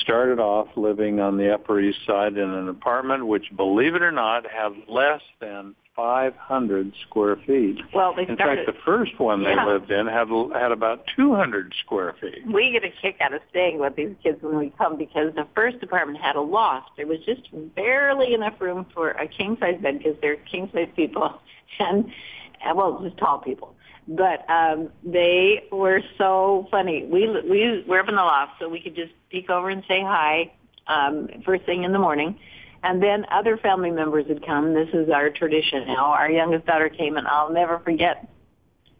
started 0.00 0.38
off 0.38 0.68
living 0.76 1.20
on 1.20 1.36
the 1.36 1.52
Upper 1.52 1.80
East 1.80 1.98
Side 2.06 2.36
in 2.36 2.50
an 2.50 2.68
apartment 2.68 3.26
which, 3.26 3.54
believe 3.56 3.94
it 3.94 4.02
or 4.02 4.12
not, 4.12 4.46
had 4.50 4.72
less 4.88 5.22
than 5.40 5.74
500 5.94 6.92
square 7.06 7.36
feet. 7.46 7.78
Well, 7.94 8.14
they 8.14 8.22
in 8.22 8.34
started, 8.34 8.64
fact, 8.64 8.78
the 8.78 8.82
first 8.84 9.18
one 9.18 9.44
they 9.44 9.54
lived 9.64 9.90
in 9.90 10.06
had 10.06 10.28
had 10.54 10.72
about 10.72 11.04
200 11.14 11.74
square 11.84 12.14
feet. 12.20 12.46
we 12.46 12.72
get 12.72 12.84
a 12.84 12.92
kick 13.02 13.20
out 13.20 13.34
of 13.34 13.42
staying 13.50 13.78
with 13.78 13.96
these 13.96 14.14
kids 14.22 14.42
when 14.42 14.56
we 14.56 14.72
come 14.78 14.96
because 14.96 15.34
the 15.34 15.46
first 15.54 15.82
apartment 15.82 16.18
had 16.18 16.36
a 16.36 16.40
loft. 16.40 16.90
There 16.96 17.06
was 17.06 17.18
just 17.26 17.42
barely 17.74 18.32
enough 18.32 18.60
room 18.60 18.86
for 18.94 19.10
a 19.10 19.28
king 19.28 19.56
size 19.60 19.78
bed 19.82 19.98
because 19.98 20.16
they're 20.22 20.36
king 20.36 20.70
size 20.72 20.88
people 20.96 21.40
and, 21.78 22.10
and 22.64 22.76
well, 22.76 23.00
just 23.02 23.18
tall 23.18 23.38
people. 23.38 23.74
But 24.08 24.48
um, 24.50 24.90
they 25.04 25.64
were 25.70 26.00
so 26.18 26.66
funny. 26.70 27.04
We 27.04 27.28
we 27.48 27.84
were 27.86 28.00
up 28.00 28.08
in 28.08 28.16
the 28.16 28.22
loft, 28.22 28.52
so 28.58 28.68
we 28.68 28.80
could 28.80 28.96
just 28.96 29.12
peek 29.30 29.48
over 29.48 29.70
and 29.70 29.82
say 29.86 30.00
hi 30.02 30.52
um, 30.86 31.28
first 31.44 31.64
thing 31.64 31.84
in 31.84 31.92
the 31.92 31.98
morning. 31.98 32.38
And 32.84 33.00
then 33.00 33.24
other 33.30 33.56
family 33.56 33.92
members 33.92 34.26
would 34.28 34.44
come. 34.44 34.74
This 34.74 34.88
is 34.92 35.08
our 35.08 35.30
tradition 35.30 35.86
now. 35.86 36.06
Our 36.06 36.28
youngest 36.30 36.66
daughter 36.66 36.88
came, 36.88 37.16
and 37.16 37.28
I'll 37.28 37.52
never 37.52 37.78
forget 37.78 38.28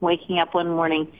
waking 0.01 0.39
up 0.39 0.55
one 0.55 0.69
morning 0.71 1.11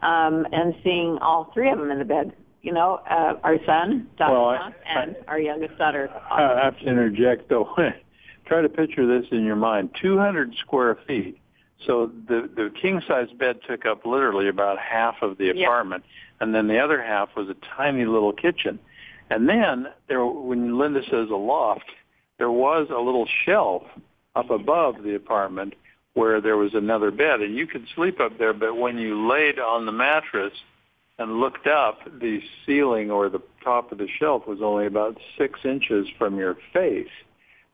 um, 0.00 0.46
and 0.52 0.74
seeing 0.84 1.18
all 1.18 1.50
three 1.52 1.70
of 1.70 1.78
them 1.78 1.90
in 1.90 1.98
the 1.98 2.04
bed. 2.04 2.32
You 2.62 2.72
know, 2.72 3.00
uh, 3.10 3.34
our 3.42 3.58
son, 3.66 4.08
Dr. 4.16 4.32
Well, 4.32 4.44
I- 4.46 4.72
and 4.86 5.16
our 5.26 5.40
youngest 5.40 5.76
daughter. 5.76 6.08
I 6.30 6.64
have 6.64 6.78
to 6.78 6.86
interject 6.86 7.48
though. 7.48 7.68
Try 8.46 8.62
to 8.62 8.68
picture 8.68 9.06
this 9.06 9.28
in 9.32 9.44
your 9.44 9.56
mind. 9.56 9.90
200 10.00 10.54
square 10.60 10.98
feet. 11.06 11.38
So 11.86 12.10
the 12.28 12.48
the 12.54 12.70
king 12.80 13.02
size 13.06 13.28
bed 13.38 13.60
took 13.66 13.84
up 13.84 14.06
literally 14.06 14.48
about 14.48 14.78
half 14.78 15.22
of 15.22 15.38
the 15.38 15.46
Yeah. 15.46 15.66
apartment, 15.66 16.04
and 16.40 16.54
then 16.54 16.68
the 16.68 16.78
other 16.78 17.02
half 17.02 17.34
was 17.36 17.48
a 17.48 17.54
tiny 17.76 18.04
little 18.04 18.32
kitchen. 18.32 18.78
And 19.30 19.48
then 19.48 19.88
there, 20.06 20.24
when 20.24 20.78
Linda 20.78 21.02
says 21.04 21.30
a 21.30 21.36
loft, 21.36 21.90
there 22.38 22.50
was 22.50 22.88
a 22.90 22.98
little 22.98 23.26
shelf 23.44 23.82
up 24.36 24.50
above 24.50 25.02
the 25.02 25.14
apartment 25.14 25.74
where 26.14 26.40
there 26.40 26.56
was 26.56 26.74
another 26.74 27.10
bed, 27.10 27.40
and 27.40 27.56
you 27.56 27.66
could 27.66 27.86
sleep 27.94 28.20
up 28.20 28.38
there. 28.38 28.52
But 28.52 28.76
when 28.76 28.98
you 28.98 29.28
laid 29.28 29.58
on 29.58 29.86
the 29.86 29.92
mattress 29.92 30.52
and 31.18 31.40
looked 31.40 31.66
up, 31.66 31.98
the 32.20 32.40
ceiling 32.64 33.10
or 33.10 33.28
the 33.28 33.42
top 33.62 33.92
of 33.92 33.98
the 33.98 34.08
shelf 34.08 34.46
was 34.46 34.62
only 34.62 34.86
about 34.86 35.18
six 35.36 35.60
inches 35.64 36.08
from 36.18 36.38
your 36.38 36.56
face. 36.72 37.08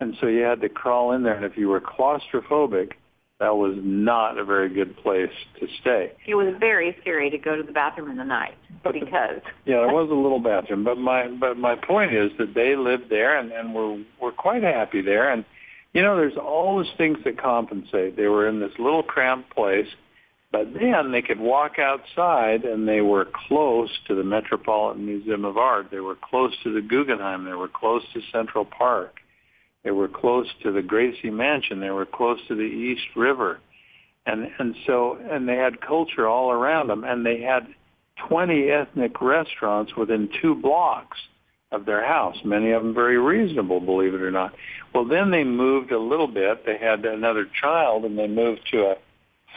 And 0.01 0.17
so 0.21 0.27
you 0.27 0.43
had 0.43 0.61
to 0.63 0.69
crawl 0.69 1.13
in 1.13 1.23
there. 1.23 1.35
And 1.35 1.45
if 1.45 1.57
you 1.59 1.69
were 1.69 1.81
claustrophobic, 1.81 2.93
that 3.41 3.57
was 3.57 3.75
not 3.83 4.39
a 4.39 4.45
very 4.45 4.69
good 4.69 4.97
place 4.99 5.33
to 5.59 5.67
stay. 5.81 6.13
It 6.27 6.35
was 6.35 6.55
very 6.61 6.95
scary 7.01 7.31
to 7.31 7.39
go 7.39 7.57
to 7.57 7.63
the 7.63 7.73
bathroom 7.73 8.11
in 8.11 8.19
the 8.19 8.25
night 8.25 8.55
because 8.85 9.41
Yeah, 9.65 9.79
there 9.79 9.95
was 9.95 10.11
a 10.11 10.15
little 10.15 10.41
bathroom, 10.41 10.85
but 10.85 10.99
my 10.99 11.27
but 11.29 11.57
my 11.57 11.75
point 11.75 12.15
is 12.15 12.31
that 12.39 12.55
they 12.55 12.77
lived 12.77 13.09
there 13.09 13.39
and 13.39 13.51
and 13.51 13.75
were 13.75 14.03
were 14.21 14.33
quite 14.33 14.63
happy 14.63 15.01
there. 15.01 15.33
And 15.33 15.45
you 15.95 16.03
know, 16.03 16.17
there's 16.17 16.37
always 16.37 16.87
things 16.97 17.19
that 17.25 17.41
compensate. 17.41 18.17
They 18.17 18.29
were 18.29 18.47
in 18.47 18.61
this 18.61 18.73
little 18.79 19.03
cramped 19.03 19.55
place, 19.55 19.89
but 20.53 20.75
then 20.75 21.11
they 21.11 21.23
could 21.23 21.41
walk 21.41 21.79
outside 21.79 22.65
and 22.65 22.87
they 22.87 23.01
were 23.01 23.27
close 23.49 23.91
to 24.07 24.15
the 24.15 24.23
Metropolitan 24.23 25.07
Museum 25.07 25.47
of 25.47 25.57
Art. 25.57 25.89
They 25.91 26.01
were 26.01 26.17
close 26.17 26.53
to 26.63 26.73
the 26.73 26.83
Guggenheim. 26.83 27.45
They 27.47 27.55
were 27.55 27.69
close 27.69 28.03
to 28.13 28.21
Central 28.31 28.67
Park. 28.67 29.17
They 29.85 29.91
were 29.91 30.09
close 30.09 30.47
to 30.63 30.73
the 30.73 30.83
Gracie 30.83 31.31
Mansion. 31.31 31.81
They 31.81 31.91
were 31.91 32.07
close 32.07 32.39
to 32.49 32.55
the 32.55 32.63
East 32.63 33.17
River. 33.17 33.61
And 34.27 34.51
and 34.59 34.75
so 34.87 35.19
and 35.31 35.49
they 35.49 35.57
had 35.57 35.81
culture 35.81 36.29
all 36.29 36.51
around 36.51 36.89
them 36.89 37.05
and 37.05 37.25
they 37.25 37.41
had 37.41 37.67
20 38.29 38.71
ethnic 38.71 39.21
restaurants 39.23 39.97
within 39.97 40.29
2 40.43 40.57
blocks 40.57 41.17
of 41.73 41.87
their 41.87 42.05
house, 42.05 42.37
many 42.45 42.73
of 42.73 42.83
them 42.83 42.93
very 42.93 43.17
reasonable, 43.17 43.81
believe 43.81 44.13
it 44.13 44.21
or 44.21 44.31
not. 44.31 44.53
Well, 44.95 45.05
then 45.05 45.31
they 45.31 45.45
moved 45.45 45.93
a 45.93 45.99
little 45.99 46.27
bit. 46.27 46.67
They 46.67 46.77
had 46.77 47.05
another 47.05 47.47
child 47.61 48.05
and 48.05 48.19
they 48.19 48.27
moved 48.27 48.63
to 48.73 48.87
a 48.87 48.97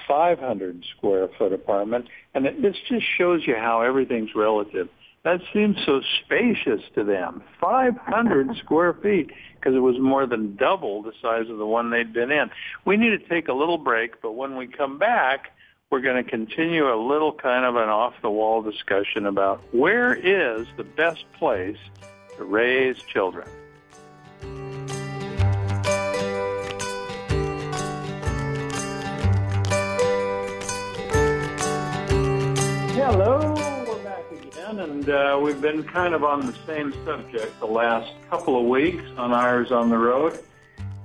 500 0.07 0.85
square 0.95 1.27
foot 1.37 1.53
apartment. 1.53 2.05
And 2.33 2.45
it, 2.45 2.61
this 2.61 2.75
just 2.87 3.05
shows 3.17 3.41
you 3.45 3.55
how 3.55 3.81
everything's 3.81 4.35
relative. 4.35 4.89
That 5.23 5.39
seems 5.53 5.77
so 5.85 6.01
spacious 6.23 6.81
to 6.95 7.03
them. 7.03 7.43
500 7.61 8.57
square 8.63 8.93
feet 8.93 9.31
because 9.55 9.73
it 9.73 9.79
was 9.79 9.97
more 9.97 10.25
than 10.25 10.57
double 10.57 11.01
the 11.01 11.13
size 11.21 11.49
of 11.49 11.57
the 11.57 11.65
one 11.65 11.89
they'd 11.89 12.11
been 12.11 12.31
in. 12.31 12.49
We 12.83 12.97
need 12.97 13.11
to 13.11 13.29
take 13.29 13.47
a 13.47 13.53
little 13.53 13.77
break, 13.77 14.21
but 14.21 14.33
when 14.33 14.57
we 14.57 14.67
come 14.67 14.99
back, 14.99 15.51
we're 15.89 16.01
going 16.01 16.21
to 16.21 16.29
continue 16.29 16.93
a 16.93 16.99
little 16.99 17.31
kind 17.31 17.63
of 17.63 17.75
an 17.75 17.87
off-the-wall 17.87 18.63
discussion 18.63 19.25
about 19.25 19.61
where 19.73 20.13
is 20.13 20.67
the 20.75 20.83
best 20.83 21.23
place 21.33 21.77
to 22.35 22.43
raise 22.43 22.97
children. 23.03 23.47
And 35.03 35.11
uh, 35.11 35.37
we've 35.43 35.59
been 35.59 35.83
kind 35.83 36.13
of 36.13 36.23
on 36.23 36.45
the 36.45 36.55
same 36.65 36.93
subject 37.03 37.59
the 37.59 37.65
last 37.65 38.09
couple 38.29 38.57
of 38.57 38.65
weeks 38.67 39.03
on 39.17 39.33
Eyres 39.33 39.69
on 39.69 39.89
the 39.89 39.97
Road. 39.97 40.39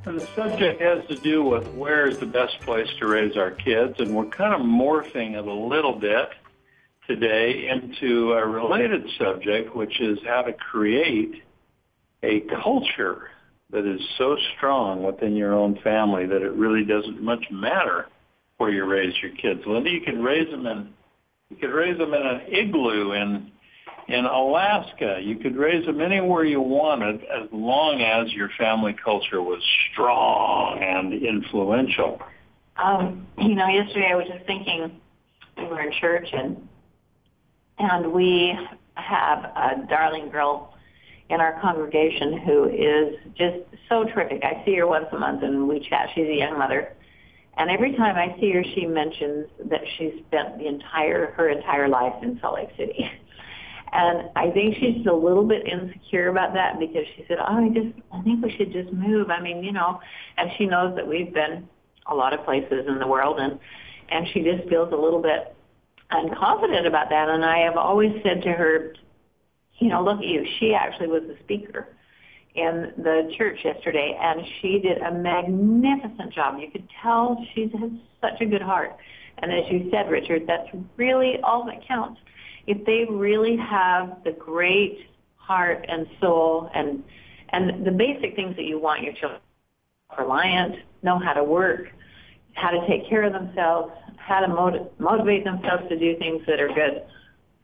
And 0.05 0.21
the 0.21 0.27
subject 0.37 0.81
has 0.81 1.05
to 1.09 1.17
do 1.17 1.43
with 1.43 1.67
where 1.75 2.07
is 2.07 2.17
the 2.21 2.27
best 2.27 2.61
place 2.61 2.87
to 3.01 3.09
raise 3.09 3.37
our 3.37 3.51
kids, 3.51 3.99
and 3.99 4.15
we're 4.15 4.27
kind 4.27 4.55
of 4.55 4.61
morphing 4.61 5.37
it 5.37 5.45
a 5.45 5.53
little 5.53 5.95
bit 5.95 6.29
today 7.09 7.69
into 7.69 8.35
a 8.35 8.47
related 8.47 9.05
subject, 9.19 9.75
which 9.75 10.01
is 10.01 10.21
how 10.25 10.43
to 10.43 10.53
create 10.53 11.43
a 12.23 12.43
culture 12.63 13.31
that 13.71 13.85
is 13.85 14.01
so 14.17 14.37
strong 14.57 15.03
within 15.03 15.35
your 15.35 15.55
own 15.55 15.77
family 15.83 16.25
that 16.25 16.43
it 16.43 16.53
really 16.53 16.85
doesn't 16.85 17.21
much 17.21 17.51
matter 17.51 18.07
where 18.59 18.71
you 18.71 18.85
raise 18.85 19.21
your 19.21 19.33
kids. 19.33 19.67
Linda, 19.67 19.91
you 19.91 20.03
can 20.03 20.23
raise 20.23 20.49
them 20.53 20.67
in 20.67 20.95
you 21.51 21.57
could 21.57 21.73
raise 21.73 21.97
them 21.97 22.13
in 22.13 22.27
an 22.27 22.43
igloo 22.53 23.13
in 23.13 23.51
in 24.09 24.25
Alaska. 24.25 25.21
You 25.23 25.37
could 25.37 25.57
raise 25.57 25.85
them 25.87 26.01
anywhere 26.01 26.45
you 26.45 26.61
wanted 26.61 27.23
as 27.25 27.49
long 27.53 28.01
as 28.01 28.33
your 28.33 28.49
family 28.59 28.97
culture 29.05 29.43
was 29.43 29.63
strong 29.93 30.79
and 30.83 31.13
influential. 31.13 32.21
Um, 32.77 33.27
you 33.37 33.55
know, 33.55 33.69
yesterday 33.69 34.09
I 34.11 34.17
was 34.17 34.27
just 34.29 34.47
thinking 34.47 35.01
we 35.57 35.65
were 35.65 35.81
in 35.81 35.93
church 36.01 36.29
and 36.33 36.69
and 37.81 38.13
we 38.13 38.59
have 38.95 39.45
a 39.45 39.87
darling 39.89 40.31
girl 40.31 40.75
in 41.31 41.41
our 41.41 41.61
congregation 41.61 42.39
who 42.39 42.65
is 42.65 43.15
just 43.37 43.59
so 43.89 44.05
terrific. 44.05 44.43
I 44.43 44.65
see 44.65 44.75
her 44.77 44.87
once 44.87 45.07
a 45.13 45.19
month 45.19 45.43
and 45.45 45.69
we 45.69 45.87
chat. 45.89 46.09
She's 46.15 46.27
a 46.27 46.35
young 46.35 46.59
mother. 46.59 46.95
And 47.57 47.71
every 47.71 47.97
time 47.97 48.17
I 48.17 48.39
see 48.41 48.53
her, 48.53 48.65
she 48.75 48.87
mentions 48.87 49.49
that 49.67 49.83
she 49.97 50.25
spent 50.27 50.59
the 50.59 50.67
entire 50.67 51.33
her 51.33 51.51
entire 51.51 51.89
life 51.89 52.15
in 52.23 52.39
Salt 52.41 52.55
Lake 52.55 52.71
City. 52.77 53.09
And 53.93 54.31
I 54.37 54.51
think 54.51 54.77
she's 54.77 55.07
a 55.07 55.13
little 55.13 55.45
bit 55.45 55.67
insecure 55.67 56.29
about 56.29 56.53
that 56.55 56.79
because 56.79 57.05
she 57.17 57.25
said, 57.27 57.39
"Oh, 57.41 57.65
I 57.65 57.69
just 57.69 57.97
I 58.13 58.23
think 58.23 58.45
we 58.45 58.51
should 58.57 58.73
just 58.73 58.93
move." 58.93 59.31
I 59.31 59.41
mean, 59.41 59.65
you 59.65 59.73
know, 59.73 60.01
and 60.37 60.51
she 60.59 60.67
knows 60.67 60.95
that 60.97 61.07
we've 61.07 61.33
been 61.33 61.69
a 62.07 62.15
lot 62.15 62.33
of 62.33 62.45
places 62.45 62.87
in 62.87 62.99
the 62.99 63.07
world, 63.07 63.39
and 63.39 63.59
and 64.11 64.27
she 64.33 64.43
just 64.43 64.69
feels 64.69 64.93
a 64.93 64.97
little 64.97 65.23
bit 65.23 65.55
unconfident 66.11 66.87
about 66.87 67.09
that. 67.11 67.29
And 67.29 67.45
I 67.45 67.59
have 67.59 67.77
always 67.77 68.13
said 68.23 68.43
to 68.43 68.53
her, 68.53 68.95
you 69.79 69.89
know, 69.89 70.03
look 70.03 70.19
at 70.19 70.27
you. 70.27 70.45
She 70.59 70.75
actually 70.75 71.09
was 71.09 71.23
the 71.27 71.37
speaker 71.45 71.89
in 72.55 72.93
the 72.97 73.33
church 73.37 73.59
yesterday, 73.65 74.19
and 74.21 74.41
she 74.61 74.81
did 74.81 74.99
a 74.99 75.13
magnificent 75.13 76.33
job. 76.33 76.59
You 76.59 76.71
could 76.71 76.89
tell 77.03 77.43
she 77.55 77.71
has 77.79 77.91
such 78.21 78.41
a 78.41 78.47
good 78.47 78.63
heart. 78.63 78.97
And 79.39 79.53
as 79.53 79.71
you 79.71 79.89
said, 79.91 80.11
Richard, 80.11 80.43
that's 80.47 80.69
really 80.97 81.39
all 81.45 81.65
that 81.67 81.87
counts. 81.87 82.21
If 82.69 82.85
they 82.85 83.07
really 83.11 83.57
have 83.57 84.23
the 84.25 84.33
great 84.33 85.09
heart 85.37 85.87
and 85.89 86.07
soul 86.21 86.71
and 86.75 87.03
and 87.49 87.87
the 87.87 87.91
basic 87.91 88.37
things 88.37 88.55
that 88.57 88.65
you 88.65 88.79
want 88.79 89.03
your 89.03 89.15
children 89.15 89.41
reliant, 90.19 90.77
know 91.03 91.19
how 91.19 91.33
to 91.33 91.43
work, 91.43 91.89
how 92.53 92.71
to 92.71 92.87
take 92.87 93.09
care 93.09 93.23
of 93.23 93.33
themselves, 93.33 93.91
how 94.19 94.41
to 94.41 94.49
motiv- 94.49 94.87
motivate 94.99 95.45
themselves 95.45 95.89
to 95.89 95.99
do 95.99 96.17
things 96.19 96.43
that 96.47 96.61
are 96.61 96.69
good. 96.69 97.05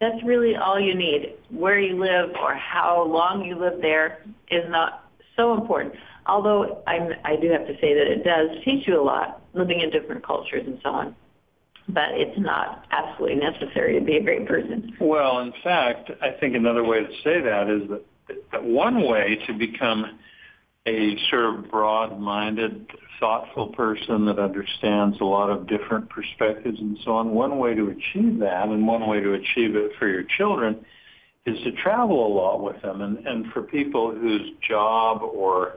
That's 0.01 0.23
really 0.25 0.57
all 0.57 0.81
you 0.81 0.95
need. 0.95 1.35
Where 1.51 1.79
you 1.79 1.99
live 1.99 2.31
or 2.41 2.55
how 2.55 3.05
long 3.05 3.45
you 3.45 3.57
live 3.57 3.83
there 3.83 4.25
is 4.51 4.65
not 4.69 5.11
so 5.37 5.53
important. 5.53 5.95
Although 6.27 6.83
I'm, 6.87 7.11
I 7.25 7.37
do 7.37 7.51
have 7.51 7.67
to 7.67 7.75
say 7.75 7.93
that 7.93 8.07
it 8.07 8.25
does 8.25 8.65
teach 8.65 8.89
you 8.89 8.99
a 8.99 9.05
lot, 9.05 9.43
living 9.53 9.81
in 9.81 9.91
different 9.91 10.25
cultures 10.27 10.63
and 10.67 10.79
so 10.83 10.89
on. 10.89 11.17
But 11.89 12.13
it's 12.13 12.39
not 12.39 12.87
absolutely 12.91 13.37
necessary 13.37 13.99
to 13.99 14.05
be 14.05 14.17
a 14.17 14.23
great 14.23 14.47
person. 14.47 14.97
Well, 15.01 15.41
in 15.41 15.53
fact, 15.63 16.11
I 16.23 16.31
think 16.41 16.55
another 16.55 16.83
way 16.83 17.01
to 17.01 17.13
say 17.23 17.41
that 17.43 17.69
is 17.69 17.89
that, 17.91 18.05
that 18.53 18.65
one 18.65 19.07
way 19.07 19.39
to 19.47 19.53
become 19.53 20.19
a 20.87 21.17
sort 21.31 21.45
of 21.45 21.71
broad-minded, 21.71 22.91
thoughtful 23.21 23.69
person 23.69 24.27
that 24.27 24.39
understands 24.39 25.19
a 25.21 25.25
lot 25.25 25.51
of 25.51 25.67
different 25.67 26.09
perspectives 26.11 26.79
and 26.79 26.99
so 27.05 27.13
on, 27.13 27.31
one 27.31 27.59
way 27.59 27.75
to 27.75 27.89
achieve 27.89 28.39
that 28.41 28.69
and 28.69 28.87
one 28.87 29.07
way 29.07 29.21
to 29.21 29.33
achieve 29.33 29.77
it 29.77 29.93
for 29.99 30.09
your 30.09 30.25
children 30.37 30.85
is 31.47 31.59
to 31.65 31.73
travel 31.73 32.27
a 32.27 32.33
lot 32.35 32.63
with 32.63 32.81
them. 32.83 33.03
And, 33.03 33.27
and 33.27 33.53
for 33.53 33.63
people 33.63 34.15
whose 34.15 34.51
job 34.67 35.23
or 35.23 35.75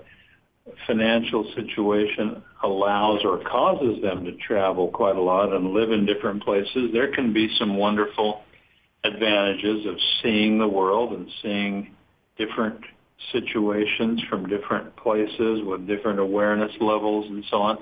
financial 0.85 1.51
situation 1.55 2.41
allows 2.63 3.21
or 3.23 3.43
causes 3.43 4.01
them 4.01 4.25
to 4.25 4.31
travel 4.37 4.89
quite 4.89 5.15
a 5.15 5.21
lot 5.21 5.53
and 5.53 5.73
live 5.73 5.91
in 5.91 6.05
different 6.05 6.43
places, 6.43 6.91
there 6.93 7.11
can 7.13 7.33
be 7.33 7.49
some 7.57 7.77
wonderful 7.77 8.41
advantages 9.03 9.85
of 9.85 9.95
seeing 10.21 10.57
the 10.57 10.67
world 10.67 11.13
and 11.13 11.29
seeing 11.41 11.95
different 12.37 12.79
situations 13.31 14.21
from 14.29 14.47
different 14.47 14.95
places 14.97 15.61
with 15.63 15.87
different 15.87 16.19
awareness 16.19 16.71
levels 16.79 17.25
and 17.29 17.43
so 17.49 17.57
on. 17.57 17.77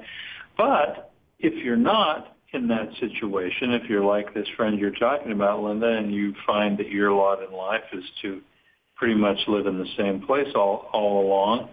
But 0.58 1.12
if 1.40 1.54
you're 1.64 1.76
not 1.76 2.36
in 2.54 2.68
that 2.70 2.90
situation, 3.00 3.74
if 3.74 3.90
you're 3.90 4.04
like 4.04 4.34
this 4.34 4.48
friend 4.56 4.80
you're 4.80 4.92
talking 4.92 5.32
about, 5.32 5.62
Linda, 5.62 5.98
and 5.98 6.14
you 6.14 6.34
find 6.48 6.78
that 6.78 6.90
your 6.90 7.12
lot 7.12 7.44
in 7.44 7.54
life 7.54 7.84
is 7.92 8.04
to 8.22 8.42
pretty 8.96 9.16
much 9.16 9.38
live 9.48 9.68
in 9.68 9.78
the 9.78 9.90
same 9.98 10.22
place 10.26 10.48
all, 10.56 10.90
all 10.94 11.26
along, 11.26 11.70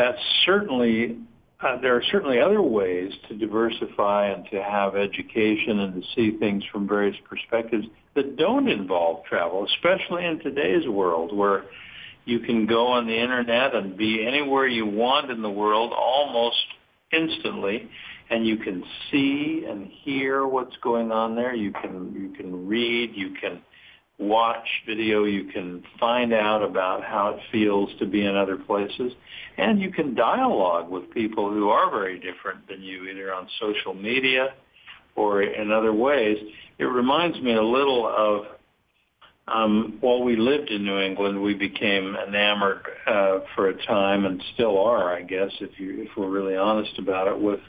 that's 0.00 0.18
certainly 0.46 1.18
uh, 1.60 1.78
there 1.82 1.94
are 1.94 2.02
certainly 2.10 2.40
other 2.40 2.62
ways 2.62 3.12
to 3.28 3.36
diversify 3.36 4.28
and 4.28 4.46
to 4.50 4.62
have 4.62 4.96
education 4.96 5.80
and 5.80 6.02
to 6.02 6.08
see 6.14 6.38
things 6.38 6.64
from 6.72 6.88
various 6.88 7.16
perspectives 7.28 7.84
that 8.14 8.36
don't 8.38 8.66
involve 8.66 9.22
travel, 9.26 9.66
especially 9.66 10.24
in 10.24 10.38
today's 10.38 10.88
world 10.88 11.36
where 11.36 11.64
you 12.24 12.40
can 12.40 12.64
go 12.64 12.86
on 12.86 13.06
the 13.06 13.14
internet 13.14 13.74
and 13.74 13.94
be 13.94 14.26
anywhere 14.26 14.66
you 14.66 14.86
want 14.86 15.30
in 15.30 15.42
the 15.42 15.50
world 15.50 15.92
almost 15.92 16.56
instantly 17.12 17.90
and 18.30 18.46
you 18.46 18.56
can 18.56 18.82
see 19.10 19.66
and 19.68 19.86
hear 20.02 20.46
what's 20.46 20.76
going 20.82 21.12
on 21.12 21.34
there. 21.34 21.54
You 21.54 21.72
can 21.72 22.14
you 22.14 22.30
can 22.34 22.66
read, 22.66 23.10
you 23.14 23.34
can 23.38 23.60
watch 24.20 24.66
video, 24.86 25.24
you 25.24 25.44
can 25.44 25.82
find 25.98 26.32
out 26.32 26.62
about 26.62 27.02
how 27.02 27.30
it 27.30 27.40
feels 27.50 27.88
to 27.98 28.06
be 28.06 28.24
in 28.24 28.36
other 28.36 28.56
places, 28.56 29.12
and 29.56 29.80
you 29.80 29.90
can 29.90 30.14
dialogue 30.14 30.90
with 30.90 31.10
people 31.12 31.50
who 31.50 31.70
are 31.70 31.90
very 31.90 32.18
different 32.18 32.68
than 32.68 32.82
you, 32.82 33.08
either 33.08 33.32
on 33.34 33.48
social 33.58 33.94
media 33.94 34.54
or 35.16 35.42
in 35.42 35.72
other 35.72 35.92
ways. 35.92 36.36
It 36.78 36.84
reminds 36.84 37.40
me 37.40 37.54
a 37.54 37.62
little 37.62 38.06
of 38.06 38.56
um, 39.48 39.98
while 40.00 40.22
we 40.22 40.36
lived 40.36 40.70
in 40.70 40.84
New 40.84 41.00
England, 41.00 41.42
we 41.42 41.54
became 41.54 42.14
enamored 42.14 42.82
uh, 43.06 43.40
for 43.54 43.68
a 43.68 43.86
time, 43.86 44.24
and 44.24 44.40
still 44.54 44.78
are, 44.78 45.12
I 45.12 45.22
guess, 45.22 45.50
if 45.60 45.80
you 45.80 46.02
if 46.02 46.10
we're 46.16 46.28
really 46.28 46.56
honest 46.56 46.98
about 46.98 47.26
it, 47.26 47.38
with 47.38 47.60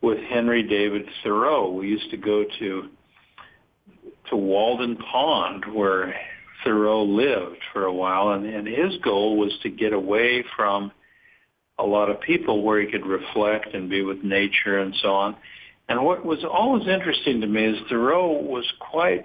with 0.00 0.18
Henry 0.30 0.62
David 0.62 1.02
Thoreau. 1.22 1.70
We 1.70 1.88
used 1.88 2.10
to 2.10 2.16
go 2.16 2.44
to 2.58 2.88
to 4.30 4.36
Walden 4.36 4.96
Pond 4.96 5.64
where 5.74 6.14
Thoreau 6.64 7.04
lived 7.04 7.58
for 7.72 7.84
a 7.84 7.92
while, 7.92 8.30
and, 8.30 8.46
and 8.46 8.66
his 8.66 8.96
goal 9.02 9.36
was 9.36 9.52
to 9.62 9.70
get 9.70 9.92
away 9.92 10.44
from 10.56 10.92
a 11.78 11.84
lot 11.84 12.10
of 12.10 12.20
people 12.20 12.62
where 12.62 12.80
he 12.80 12.90
could 12.90 13.06
reflect 13.06 13.74
and 13.74 13.88
be 13.88 14.02
with 14.02 14.22
nature 14.22 14.78
and 14.78 14.94
so 15.02 15.08
on. 15.14 15.36
And 15.88 16.04
what 16.04 16.24
was 16.24 16.44
always 16.44 16.86
interesting 16.86 17.40
to 17.40 17.46
me 17.46 17.64
is 17.64 17.78
Thoreau 17.88 18.32
was 18.32 18.64
quite 18.78 19.24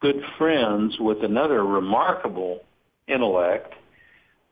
good 0.00 0.22
friends 0.38 0.96
with 1.00 1.22
another 1.22 1.64
remarkable 1.64 2.60
intellect 3.08 3.74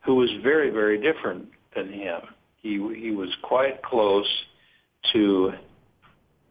who 0.05 0.17
was 0.17 0.31
very, 0.43 0.71
very 0.71 1.01
different 1.01 1.49
than 1.75 1.93
him. 1.93 2.21
He, 2.61 2.73
he 2.99 3.11
was 3.13 3.31
quite 3.43 3.83
close 3.83 4.29
to 5.13 5.53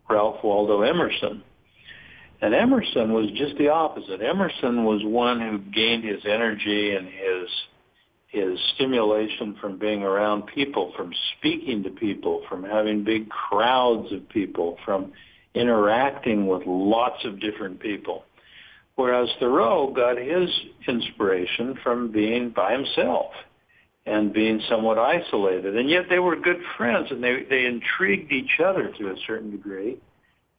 Ralph 0.09 0.43
Waldo 0.43 0.81
Emerson. 0.81 1.43
And 2.43 2.53
Emerson 2.53 3.13
was 3.13 3.31
just 3.35 3.57
the 3.57 3.69
opposite. 3.69 4.21
Emerson 4.21 4.83
was 4.83 5.01
one 5.05 5.39
who 5.39 5.59
gained 5.59 6.03
his 6.03 6.25
energy 6.25 6.93
and 6.93 7.07
his 7.07 7.49
his 8.27 8.59
stimulation 8.75 9.55
from 9.61 9.77
being 9.77 10.03
around 10.03 10.47
people, 10.47 10.91
from 10.97 11.13
speaking 11.37 11.83
to 11.83 11.89
people, 11.89 12.41
from 12.49 12.63
having 12.63 13.05
big 13.05 13.29
crowds 13.29 14.11
of 14.11 14.27
people, 14.27 14.77
from 14.83 15.13
interacting 15.53 16.47
with 16.47 16.63
lots 16.65 17.23
of 17.23 17.39
different 17.39 17.79
people. 17.79 18.25
Whereas 18.95 19.29
Thoreau 19.39 19.93
got 19.93 20.17
his 20.17 20.49
inspiration 20.85 21.79
from 21.81 22.11
being 22.11 22.49
by 22.49 22.73
himself 22.73 23.31
and 24.05 24.33
being 24.33 24.59
somewhat 24.67 24.97
isolated. 24.97 25.77
And 25.77 25.89
yet 25.89 26.05
they 26.09 26.19
were 26.19 26.35
good 26.35 26.59
friends 26.75 27.07
and 27.09 27.23
they, 27.23 27.45
they 27.49 27.65
intrigued 27.67 28.33
each 28.33 28.59
other 28.59 28.91
to 28.97 29.11
a 29.11 29.15
certain 29.27 29.51
degree. 29.51 29.99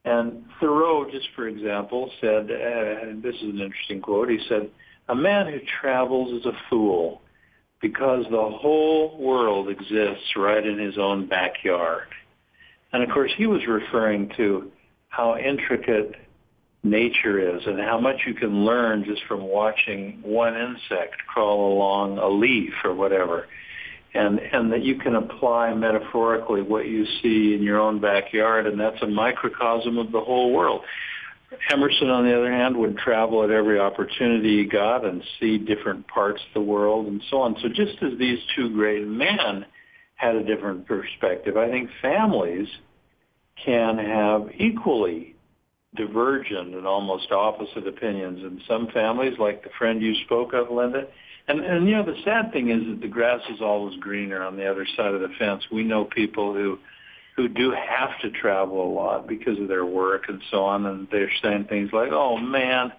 And 0.04 0.44
Thoreau, 0.61 1.11
just 1.11 1.28
for 1.34 1.49
example, 1.49 2.11
said, 2.20 2.50
uh, 2.50 3.08
and 3.08 3.23
this 3.23 3.34
is 3.36 3.43
an 3.43 3.60
interesting 3.60 4.00
quote, 4.00 4.28
he 4.28 4.38
said, 4.49 4.71
a 5.08 5.14
man 5.14 5.47
who 5.47 5.58
travels 5.80 6.40
is 6.40 6.47
a 6.47 6.52
fool 6.69 7.23
because 7.80 8.25
the 8.30 8.36
whole 8.36 9.19
world 9.19 9.69
exists 9.69 10.36
right 10.36 10.64
in 10.64 10.78
his 10.78 10.97
own 10.99 11.26
backyard. 11.26 12.08
And 12.93 13.02
of 13.02 13.10
course, 13.10 13.32
he 13.36 13.47
was 13.47 13.67
referring 13.67 14.30
to 14.36 14.71
how 15.08 15.36
intricate 15.36 16.14
nature 16.82 17.56
is 17.56 17.62
and 17.67 17.80
how 17.80 17.99
much 17.99 18.21
you 18.26 18.34
can 18.34 18.64
learn 18.64 19.04
just 19.04 19.23
from 19.26 19.43
watching 19.43 20.21
one 20.23 20.54
insect 20.54 21.17
crawl 21.26 21.73
along 21.75 22.19
a 22.19 22.28
leaf 22.28 22.73
or 22.84 22.95
whatever. 22.95 23.47
And, 24.15 24.39
and 24.39 24.73
that 24.73 24.85
you 24.85 24.95
can 24.95 25.17
apply 25.17 25.75
metaphorically 25.75 26.63
what 26.63 26.87
you 26.87 27.05
see 27.21 27.55
in 27.55 27.65
your 27.65 27.81
own 27.81 28.00
backyard, 28.00 28.67
and 28.69 28.79
that's 28.79 29.03
a 29.03 29.09
microcosm 29.09 29.99
of 29.99 30.13
the 30.13 30.21
whole 30.21 30.53
world. 30.53 30.83
Emerson, 31.71 32.11
on 32.11 32.25
the 32.25 32.37
other 32.37 32.50
hand, 32.50 32.77
would 32.77 32.97
travel 32.97 33.43
at 33.43 33.50
every 33.50 33.79
opportunity 33.79 34.59
he 34.59 34.65
got 34.65 35.05
and 35.05 35.23
see 35.41 35.59
different 35.59 36.07
parts 36.07 36.41
of 36.47 36.55
the 36.55 36.61
world 36.61 37.07
and 37.07 37.23
so 37.29 37.41
on. 37.41 37.57
So 37.61 37.69
just 37.69 38.00
as 38.03 38.19
these 38.19 38.39
two 38.55 38.71
great 38.71 39.07
men 39.07 39.67
had 40.15 40.37
a 40.37 40.45
different 40.45 40.87
perspective, 40.87 41.57
I 41.57 41.69
think 41.69 41.91
families 42.00 42.69
can 43.65 43.99
have 43.99 44.50
equally 44.59 45.35
divergent 45.97 46.75
and 46.75 46.87
almost 46.87 47.31
opposite 47.31 47.87
opinions 47.87 48.43
And 48.43 48.61
some 48.67 48.89
families, 48.93 49.39
like 49.39 49.63
the 49.63 49.71
friend 49.79 50.03
you 50.03 50.15
spoke 50.25 50.53
of, 50.53 50.71
Linda. 50.71 51.07
And, 51.47 51.61
and 51.61 51.87
you 51.87 51.95
know, 51.95 52.04
the 52.04 52.17
sad 52.25 52.52
thing 52.52 52.71
is 52.71 52.87
that 52.87 53.00
the 53.00 53.09
grass 53.09 53.41
is 53.50 53.61
always 53.61 53.99
greener 54.00 54.43
on 54.43 54.57
the 54.57 54.67
other 54.71 54.87
side 54.97 55.15
of 55.15 55.21
the 55.21 55.28
fence. 55.39 55.63
We 55.71 55.85
know 55.85 56.04
people 56.04 56.54
who 56.54 56.78
who 57.37 57.49
do 57.49 57.73
have 57.73 58.11
to 58.21 58.30
travel 58.30 58.80
a 58.87 58.93
lot 58.95 59.26
because 59.26 59.59
of 59.59 59.67
their 59.67 59.85
work 59.85 60.28
and 60.28 60.41
so 60.52 60.65
on, 60.65 60.87
and 60.87 61.09
they're 61.11 61.30
saying 61.43 61.65
things 61.65 61.91
like, 61.93 62.13
"Oh 62.13 62.37
man, 62.37 62.93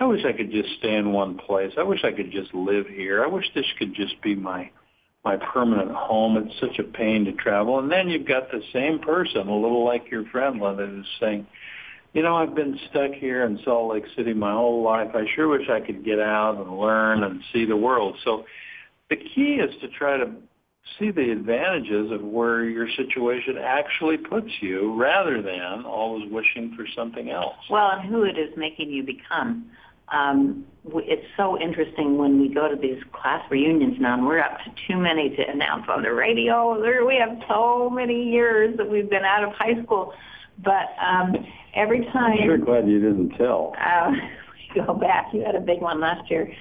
I 0.00 0.06
wish 0.06 0.24
I 0.24 0.32
could 0.32 0.50
just 0.50 0.70
stay 0.78 0.96
in 0.96 1.12
one 1.12 1.36
place. 1.36 1.72
I 1.76 1.82
wish 1.82 2.02
I 2.02 2.12
could 2.12 2.32
just 2.32 2.54
live 2.54 2.86
here. 2.86 3.22
I 3.22 3.26
wish 3.26 3.44
this 3.54 3.70
could 3.78 3.94
just 3.94 4.20
be 4.22 4.34
my 4.34 4.70
my 5.24 5.36
permanent 5.36 5.92
home. 5.92 6.36
It's 6.38 6.58
such 6.58 6.78
a 6.78 6.84
pain 6.84 7.24
to 7.26 7.32
travel." 7.32 7.78
And 7.78 7.92
then 7.92 8.08
you've 8.08 8.26
got 8.26 8.50
the 8.50 8.62
same 8.72 8.98
person, 8.98 9.46
a 9.48 9.54
little 9.56 9.84
like 9.84 10.10
your 10.10 10.24
friend 10.26 10.60
Linda, 10.60 10.86
who's 10.86 11.06
saying, 11.20 11.46
you 12.12 12.22
know, 12.22 12.36
I've 12.36 12.54
been 12.54 12.78
stuck 12.90 13.12
here 13.12 13.44
in 13.44 13.58
Salt 13.64 13.92
Lake 13.92 14.04
City 14.16 14.34
my 14.34 14.52
whole 14.52 14.82
life. 14.82 15.10
I 15.14 15.24
sure 15.34 15.48
wish 15.48 15.68
I 15.70 15.80
could 15.80 16.04
get 16.04 16.20
out 16.20 16.56
and 16.56 16.78
learn 16.78 17.22
and 17.22 17.40
see 17.52 17.64
the 17.64 17.76
world. 17.76 18.16
So 18.24 18.44
the 19.08 19.16
key 19.16 19.60
is 19.60 19.74
to 19.80 19.88
try 19.88 20.18
to 20.18 20.30
see 20.98 21.10
the 21.10 21.30
advantages 21.30 22.10
of 22.10 22.22
where 22.22 22.64
your 22.64 22.88
situation 22.96 23.56
actually 23.58 24.18
puts 24.18 24.50
you 24.60 24.94
rather 25.00 25.40
than 25.40 25.84
always 25.86 26.30
wishing 26.30 26.74
for 26.76 26.86
something 26.94 27.30
else. 27.30 27.56
Well, 27.70 27.90
and 27.92 28.08
who 28.08 28.24
it 28.24 28.36
is 28.38 28.50
making 28.56 28.90
you 28.90 29.02
become. 29.02 29.70
Um, 30.12 30.66
it's 30.84 31.26
so 31.38 31.58
interesting 31.58 32.18
when 32.18 32.38
we 32.38 32.52
go 32.52 32.68
to 32.68 32.76
these 32.76 33.02
class 33.12 33.42
reunions 33.50 33.96
now, 33.98 34.14
and 34.14 34.26
we're 34.26 34.40
up 34.40 34.58
to 34.58 34.70
too 34.86 34.98
many 34.98 35.30
to 35.30 35.48
announce 35.48 35.86
on 35.88 36.02
the 36.02 36.12
radio. 36.12 36.78
we 37.06 37.16
have 37.16 37.38
so 37.48 37.88
many 37.88 38.30
years 38.30 38.76
that 38.76 38.90
we've 38.90 39.08
been 39.08 39.24
out 39.24 39.44
of 39.44 39.52
high 39.52 39.82
school 39.82 40.12
but 40.58 40.94
um, 41.00 41.34
every 41.74 42.04
time, 42.06 42.38
I'm 42.40 42.46
sure 42.46 42.58
glad 42.58 42.88
you 42.88 43.00
didn't 43.00 43.30
tell. 43.36 43.74
Uh, 43.78 44.12
we 44.74 44.80
go 44.80 44.94
back. 44.94 45.26
You 45.32 45.42
had 45.44 45.54
a 45.54 45.60
big 45.60 45.80
one 45.80 46.00
last 46.00 46.30
year. 46.30 46.52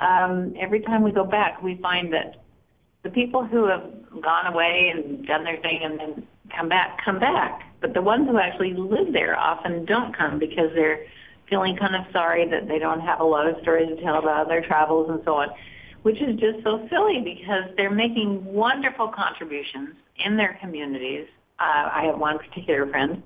Um, 0.00 0.54
every 0.58 0.80
time 0.80 1.02
we 1.02 1.12
go 1.12 1.24
back, 1.24 1.62
we 1.62 1.78
find 1.82 2.12
that 2.12 2.42
the 3.02 3.10
people 3.10 3.44
who 3.44 3.66
have 3.66 3.82
gone 4.22 4.52
away 4.52 4.92
and 4.94 5.26
done 5.26 5.44
their 5.44 5.58
thing 5.58 5.80
and 5.82 5.98
then 5.98 6.26
come 6.56 6.68
back 6.68 6.98
come 7.04 7.18
back. 7.18 7.62
But 7.80 7.94
the 7.94 8.02
ones 8.02 8.28
who 8.28 8.38
actually 8.38 8.74
live 8.74 9.12
there 9.12 9.38
often 9.38 9.84
don't 9.86 10.16
come 10.16 10.38
because 10.38 10.70
they're 10.74 11.06
feeling 11.48 11.76
kind 11.76 11.96
of 11.96 12.02
sorry 12.12 12.48
that 12.48 12.68
they 12.68 12.78
don't 12.78 13.00
have 13.00 13.20
a 13.20 13.24
lot 13.24 13.46
of 13.46 13.56
stories 13.62 13.88
to 13.88 14.02
tell 14.02 14.18
about 14.18 14.48
their 14.48 14.62
travels 14.62 15.10
and 15.10 15.20
so 15.24 15.34
on, 15.34 15.48
which 16.02 16.20
is 16.20 16.38
just 16.38 16.62
so 16.62 16.86
silly 16.90 17.20
because 17.24 17.64
they're 17.76 17.90
making 17.90 18.44
wonderful 18.44 19.08
contributions 19.08 19.90
in 20.24 20.36
their 20.36 20.58
communities. 20.60 21.26
Uh, 21.58 21.90
I 21.92 22.04
have 22.04 22.18
one 22.18 22.38
particular 22.38 22.86
friend 22.88 23.22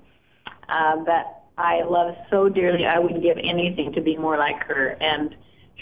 uh, 0.69 1.03
that 1.05 1.43
I 1.57 1.83
love 1.83 2.15
so 2.29 2.49
dearly. 2.49 2.85
I 2.85 2.99
would 2.99 3.21
give 3.21 3.37
anything 3.37 3.93
to 3.93 4.01
be 4.01 4.17
more 4.17 4.37
like 4.37 4.63
her. 4.63 4.97
And 4.99 5.35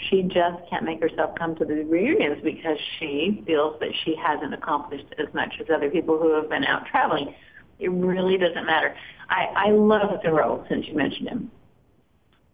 she 0.08 0.22
just 0.22 0.68
can't 0.70 0.84
make 0.84 1.00
herself 1.00 1.36
come 1.38 1.56
to 1.56 1.64
the 1.64 1.84
reunions 1.84 2.42
because 2.42 2.78
she 2.98 3.42
feels 3.46 3.78
that 3.80 3.90
she 4.04 4.16
hasn't 4.16 4.52
accomplished 4.54 5.06
as 5.18 5.32
much 5.34 5.54
as 5.60 5.66
other 5.74 5.90
people 5.90 6.18
who 6.18 6.34
have 6.34 6.48
been 6.48 6.64
out 6.64 6.86
traveling. 6.86 7.34
It 7.78 7.90
really 7.90 8.38
doesn't 8.38 8.66
matter. 8.66 8.94
I, 9.28 9.68
I 9.68 9.70
love 9.70 10.20
Thoreau 10.22 10.64
since 10.68 10.86
you 10.86 10.94
mentioned 10.94 11.28
him. 11.28 11.50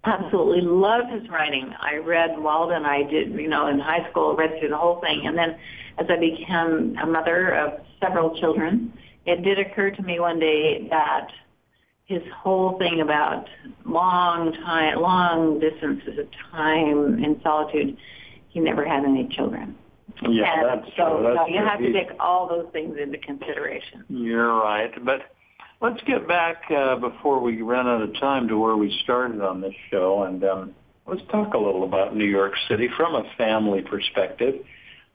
absolutely 0.05 0.62
love 0.62 1.09
his 1.11 1.29
writing. 1.29 1.75
I 1.81 1.97
read 1.97 2.38
Walden. 2.38 2.85
I 2.85 3.03
did, 3.03 3.33
you 3.33 3.49
know, 3.49 3.66
in 3.66 3.79
high 3.79 4.09
school, 4.11 4.35
read 4.37 4.59
through 4.59 4.71
the 4.71 4.79
whole 4.79 5.01
thing. 5.01 5.27
And 5.27 5.37
then 5.37 5.57
as 5.99 6.07
I 6.09 6.16
became 6.19 6.97
a 7.03 7.07
mother 7.07 7.55
of 7.55 7.81
several 8.01 8.38
children, 8.38 8.93
it 9.27 9.43
did 9.43 9.59
occur 9.59 9.90
to 9.90 10.03
me 10.03 10.21
one 10.21 10.38
day 10.38 10.87
that 10.90 11.29
his 12.11 12.23
whole 12.37 12.77
thing 12.77 13.01
about 13.01 13.49
long 13.85 14.53
time, 14.53 15.01
long 15.01 15.61
distances 15.61 16.18
of 16.18 16.27
time 16.51 17.23
in 17.23 17.40
solitude, 17.40 17.96
he 18.49 18.59
never 18.59 18.85
had 18.85 19.05
any 19.05 19.29
children. 19.29 19.77
Yeah, 20.23 20.53
and 20.53 20.83
that's 20.83 20.96
so, 20.96 21.18
true. 21.18 21.23
That's 21.23 21.38
so 21.38 21.46
you 21.46 21.61
true. 21.61 21.68
have 21.68 21.79
to 21.79 21.92
take 21.92 22.09
all 22.18 22.49
those 22.49 22.66
things 22.73 22.99
into 23.01 23.16
consideration. 23.18 24.05
You're 24.09 24.61
right, 24.61 24.92
but 25.05 25.20
let's 25.81 26.03
get 26.03 26.27
back 26.27 26.62
uh, 26.77 26.96
before 26.96 27.40
we 27.40 27.62
run 27.62 27.87
out 27.87 28.03
of 28.03 28.12
time 28.14 28.49
to 28.49 28.59
where 28.59 28.77
we 28.77 28.90
started 29.05 29.40
on 29.40 29.61
this 29.61 29.75
show, 29.88 30.25
and 30.25 30.42
um, 30.42 30.75
let's 31.07 31.23
talk 31.31 31.55
a 31.55 31.59
little 31.59 31.85
about 31.85 32.16
New 32.16 32.25
York 32.25 32.55
City 32.68 32.88
from 32.96 33.14
a 33.14 33.23
family 33.38 33.83
perspective. 33.83 34.57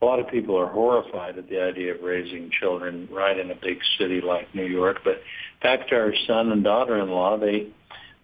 A 0.01 0.05
lot 0.05 0.19
of 0.19 0.27
people 0.27 0.57
are 0.57 0.67
horrified 0.67 1.37
at 1.37 1.49
the 1.49 1.61
idea 1.61 1.95
of 1.95 2.01
raising 2.01 2.51
children 2.59 3.07
right 3.11 3.37
in 3.37 3.49
a 3.49 3.55
big 3.55 3.79
city 3.97 4.21
like 4.21 4.53
New 4.53 4.65
York, 4.65 4.97
but 5.03 5.21
back 5.63 5.87
to 5.87 5.95
our 5.95 6.13
son 6.27 6.51
and 6.51 6.63
daughter-in-law, 6.63 7.37
they 7.37 7.67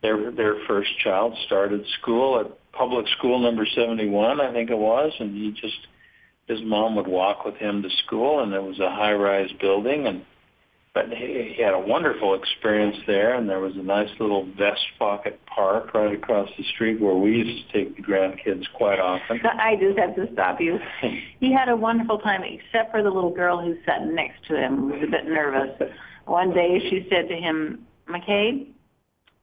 their 0.02 0.32
their 0.32 0.56
first 0.68 0.90
child 1.04 1.34
started 1.46 1.86
school 2.02 2.40
at 2.40 2.72
public 2.72 3.08
school 3.18 3.40
number 3.40 3.66
71, 3.66 4.42
I 4.42 4.52
think 4.52 4.70
it 4.70 4.78
was, 4.78 5.12
and 5.20 5.36
he 5.36 5.52
just 5.52 5.88
his 6.48 6.60
mom 6.64 6.96
would 6.96 7.08
walk 7.08 7.46
with 7.46 7.56
him 7.56 7.82
to 7.84 7.90
school, 8.06 8.42
and 8.42 8.54
it 8.54 8.62
was 8.62 8.80
a 8.80 8.90
high-rise 8.90 9.52
building, 9.60 10.08
and 10.08 10.26
but 10.94 11.10
he, 11.10 11.54
he 11.56 11.64
had 11.64 11.74
a 11.74 11.80
wonderful 11.80 12.36
experience 12.36 12.98
there, 13.08 13.36
and 13.36 13.50
there 13.50 13.62
was 13.62 13.76
a 13.76 13.84
nice 13.84 14.10
little 14.20 14.46
vest 14.58 14.86
pocket 15.00 15.40
park 15.46 15.94
right 15.94 16.14
across 16.14 16.50
the 16.58 16.64
street 16.76 17.00
where 17.00 17.16
we 17.16 17.32
used 17.32 17.68
to 17.68 17.74
take 17.74 17.96
the 17.96 18.02
grandkids 18.02 18.66
quite 18.76 19.00
often. 19.00 19.40
I 19.46 19.78
just 19.78 19.98
have 19.98 20.16
to 20.16 20.32
stop 20.34 20.60
you. 20.60 20.80
He 21.40 21.54
had 21.54 21.70
a 21.70 21.76
wonderful 21.76 22.20
time, 22.20 22.42
except 22.44 22.92
for 22.92 23.02
the 23.02 23.10
little 23.10 23.34
girl 23.34 23.62
who 23.62 23.78
sat 23.86 24.06
next 24.06 24.46
to 24.50 24.56
him, 24.56 24.78
who 24.78 24.88
was 24.88 25.04
a 25.04 25.12
bit 25.12 25.26
nervous. 25.26 25.82
One 26.26 26.54
day 26.54 26.80
she 26.90 27.08
said 27.10 27.30
to 27.30 27.36
him, 27.36 27.86
McKay, 28.10 28.68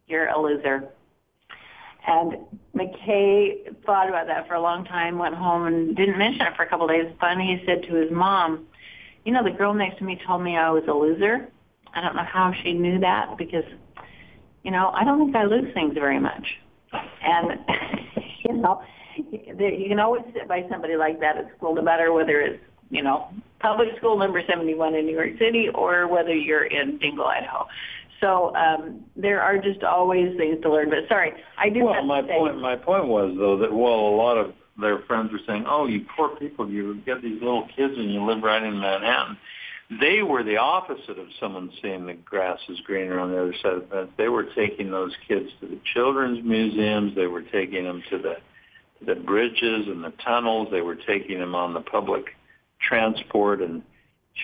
you're 0.07 0.29
a 0.29 0.41
loser. 0.41 0.89
And 2.07 2.37
McKay 2.75 3.75
thought 3.85 4.09
about 4.09 4.27
that 4.29 4.47
for 4.49 4.55
a 4.55 4.61
long 4.61 4.85
time, 4.85 5.19
went 5.19 5.35
home 5.35 5.67
and 5.67 5.97
didn't 5.97 6.19
mention 6.19 6.43
it 6.43 6.57
for 6.57 6.63
a 6.63 6.69
couple 6.69 6.87
of 6.87 6.91
days. 6.91 7.13
Finally 7.21 7.59
he 7.59 7.67
said 7.67 7.83
to 7.89 7.95
his 7.95 8.11
mom, 8.11 8.67
you 9.29 9.35
know, 9.35 9.45
the 9.45 9.51
girl 9.51 9.75
next 9.75 9.99
to 9.99 10.05
me 10.05 10.19
told 10.27 10.43
me 10.43 10.57
I 10.57 10.71
was 10.71 10.85
a 10.88 10.93
loser. 10.93 11.49
I 11.95 12.01
don't 12.01 12.17
know 12.17 12.25
how 12.25 12.51
she 12.62 12.73
knew 12.73 12.99
that 13.01 13.37
because, 13.37 13.64
you 14.62 14.71
know, 14.71 14.91
I 14.95 15.05
don't 15.05 15.19
think 15.19 15.37
I 15.37 15.45
lose 15.45 15.71
things 15.75 15.93
very 15.93 16.19
much. 16.19 16.47
And, 17.23 17.59
you 18.49 18.55
know, 18.55 18.81
you 19.19 19.85
can 19.87 20.01
always 20.01 20.23
sit 20.33 20.49
by 20.49 20.64
somebody 20.71 20.97
like 20.97 21.21
that 21.21 21.37
at 21.37 21.55
school, 21.59 21.75
no 21.75 21.83
matter 21.83 22.11
whether 22.11 22.41
it's, 22.41 22.64
you 22.88 23.03
know, 23.03 23.29
public 23.61 23.88
school 23.99 24.17
number 24.17 24.41
71 24.49 24.95
in 24.95 25.05
New 25.05 25.12
York 25.12 25.38
City 25.38 25.67
or 25.75 26.09
whether 26.09 26.35
you're 26.35 26.64
in 26.64 26.97
Dingle, 26.97 27.27
Idaho. 27.27 27.67
So 28.23 28.57
um, 28.57 29.05
there 29.14 29.43
are 29.43 29.59
just 29.59 29.83
always 29.83 30.35
things 30.38 30.62
to 30.62 30.73
learn. 30.73 30.88
But 30.88 31.01
sorry, 31.07 31.33
I 31.59 31.69
do 31.69 31.85
Well, 31.85 31.93
have 31.93 32.05
my 32.07 32.23
point 32.23 32.59
my 32.62 32.77
point 32.77 33.09
was 33.09 33.35
though 33.37 33.59
that 33.59 33.71
well, 33.71 33.93
a 33.93 34.17
lot 34.17 34.38
of 34.38 34.55
their 34.79 35.01
friends 35.01 35.33
were 35.33 35.41
saying, 35.47 35.64
"Oh, 35.67 35.87
you 35.87 36.07
poor 36.17 36.29
people, 36.37 36.69
you 36.69 36.95
get 37.07 37.23
these 37.23 37.41
little 37.43 37.69
kids 37.77 37.95
and 37.97 38.12
you 38.12 38.23
live 38.23 38.43
right 38.43 38.62
in 38.62 38.79
Manhattan." 38.79 39.37
They 40.01 40.23
were 40.23 40.43
the 40.43 40.59
opposite 40.59 41.19
of 41.19 41.29
someone 41.41 41.71
saying 41.81 42.07
the 42.07 42.12
grass 42.14 42.61
is 42.69 42.79
greener 42.81 43.19
on 43.19 43.33
the 43.33 43.41
other 43.41 43.55
side 43.55 43.73
of 43.73 43.81
the 43.83 43.87
fence. 43.87 44.11
They 44.19 44.29
were 44.29 44.45
taking 44.45 44.91
those 44.91 45.17
kids 45.27 45.51
to 45.61 45.67
the 45.67 45.81
children's 45.95 46.45
museums. 46.45 47.14
They 47.14 47.27
were 47.27 47.43
taking 47.43 47.85
them 47.85 48.03
to 48.11 48.19
the 48.19 48.37
the 49.01 49.14
bridges 49.14 49.87
and 49.87 50.03
the 50.03 50.12
tunnels. 50.25 50.69
They 50.71 50.81
were 50.81 50.97
taking 50.97 51.38
them 51.38 51.55
on 51.55 51.73
the 51.73 51.81
public 51.81 52.37
transport 52.81 53.62
and 53.62 53.83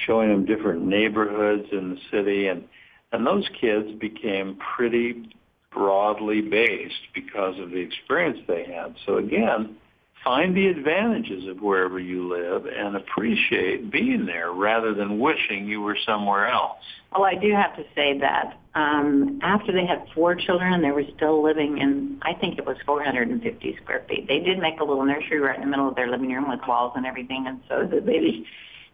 showing 0.07 0.29
them 0.31 0.45
different 0.45 0.85
neighborhoods 0.87 1.69
in 1.73 1.91
the 1.91 2.01
city 2.11 2.49
and 2.49 2.65
and 3.13 3.25
those 3.25 3.49
kids 3.61 3.93
became 4.01 4.57
pretty 4.77 5.29
broadly 5.71 6.41
based 6.41 7.13
because 7.15 7.59
of 7.61 7.71
the 7.71 7.77
experience 7.77 8.39
they 8.49 8.65
had. 8.65 8.97
So 9.07 9.19
again, 9.19 9.77
find 10.25 10.57
the 10.57 10.67
advantages 10.69 11.47
of 11.49 11.61
wherever 11.61 12.01
you 12.01 12.29
live 12.29 12.67
and 12.67 12.97
appreciate 12.97 13.91
being 13.91 14.25
there 14.25 14.51
rather 14.53 14.95
than 14.95 15.21
wishing 15.21 15.69
you 15.69 15.83
were 15.83 15.97
somewhere 16.07 16.49
else. 16.49 16.79
well, 17.13 17.25
I 17.25 17.35
do 17.35 17.53
have 17.53 17.77
to 17.77 17.85
say 17.95 18.19
that 18.19 18.59
um, 18.75 19.39
after 19.43 19.71
they 19.71 19.87
had 19.87 20.07
four 20.15 20.35
children, 20.35 20.83
they 20.83 20.91
were 20.91 21.05
still 21.15 21.45
living 21.45 21.79
in, 21.79 22.19
I 22.23 22.33
think 22.35 22.59
it 22.59 22.67
was 22.67 22.77
450 22.87 23.79
square 23.83 24.05
feet. 24.09 24.27
They 24.27 24.41
did 24.41 24.59
make 24.59 24.81
a 24.81 24.85
little 24.85 25.05
nursery 25.05 25.39
right 25.39 25.57
in 25.57 25.61
the 25.61 25.69
middle 25.69 25.89
of 25.89 25.95
their 25.95 26.11
living 26.11 26.33
room 26.33 26.49
with 26.49 26.61
walls 26.67 26.95
and 26.97 27.07
everything, 27.07 27.47
and 27.47 27.61
so 27.69 27.87
the 27.87 28.01
baby 28.01 28.47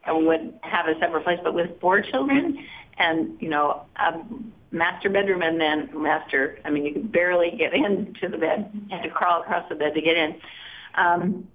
would 0.08 0.58
have 0.62 0.86
a 0.86 0.98
separate 0.98 1.24
place. 1.24 1.38
But 1.42 1.54
with 1.54 1.80
four 1.80 2.02
children 2.02 2.58
and, 2.98 3.40
you 3.40 3.48
know, 3.48 3.84
a 3.96 4.20
master 4.70 5.08
bedroom 5.08 5.42
and 5.42 5.60
then 5.60 5.90
master, 5.94 6.58
I 6.64 6.70
mean, 6.70 6.84
you 6.84 6.92
could 6.92 7.12
barely 7.12 7.52
get 7.56 7.72
into 7.72 8.28
the 8.28 8.38
bed. 8.38 8.70
You 8.74 8.96
had 8.96 9.02
to 9.02 9.10
crawl 9.10 9.42
across 9.42 9.68
the 9.68 9.74
bed 9.74 9.94
to 9.94 10.00
get 10.00 10.16
in. 10.16 10.36
Um, 10.94 11.48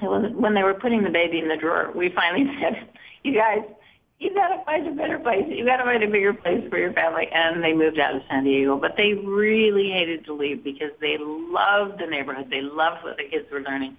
it 0.00 0.06
was 0.06 0.30
when 0.34 0.54
they 0.54 0.62
were 0.62 0.74
putting 0.74 1.02
the 1.02 1.10
baby 1.10 1.38
in 1.38 1.48
the 1.48 1.56
drawer, 1.56 1.90
we 1.94 2.10
finally 2.10 2.46
said, 2.60 2.88
you 3.24 3.34
guys, 3.34 3.62
you 4.18 4.34
got 4.34 4.48
to 4.48 4.64
find 4.64 4.86
a 4.86 4.90
better 4.92 5.18
place. 5.18 5.44
You 5.48 5.64
got 5.64 5.76
to 5.76 5.84
find 5.84 6.02
a 6.02 6.08
bigger 6.08 6.34
place 6.34 6.64
for 6.68 6.78
your 6.78 6.92
family. 6.92 7.28
And 7.32 7.62
they 7.62 7.72
moved 7.72 7.98
out 8.00 8.16
of 8.16 8.22
San 8.28 8.44
Diego. 8.44 8.76
But 8.76 8.96
they 8.96 9.14
really 9.14 9.90
hated 9.90 10.24
to 10.24 10.34
leave 10.34 10.64
because 10.64 10.90
they 11.00 11.16
loved 11.18 12.00
the 12.00 12.06
neighborhood. 12.06 12.48
They 12.50 12.60
loved 12.60 13.04
what 13.04 13.16
the 13.16 13.24
kids 13.24 13.46
were 13.50 13.60
learning. 13.60 13.96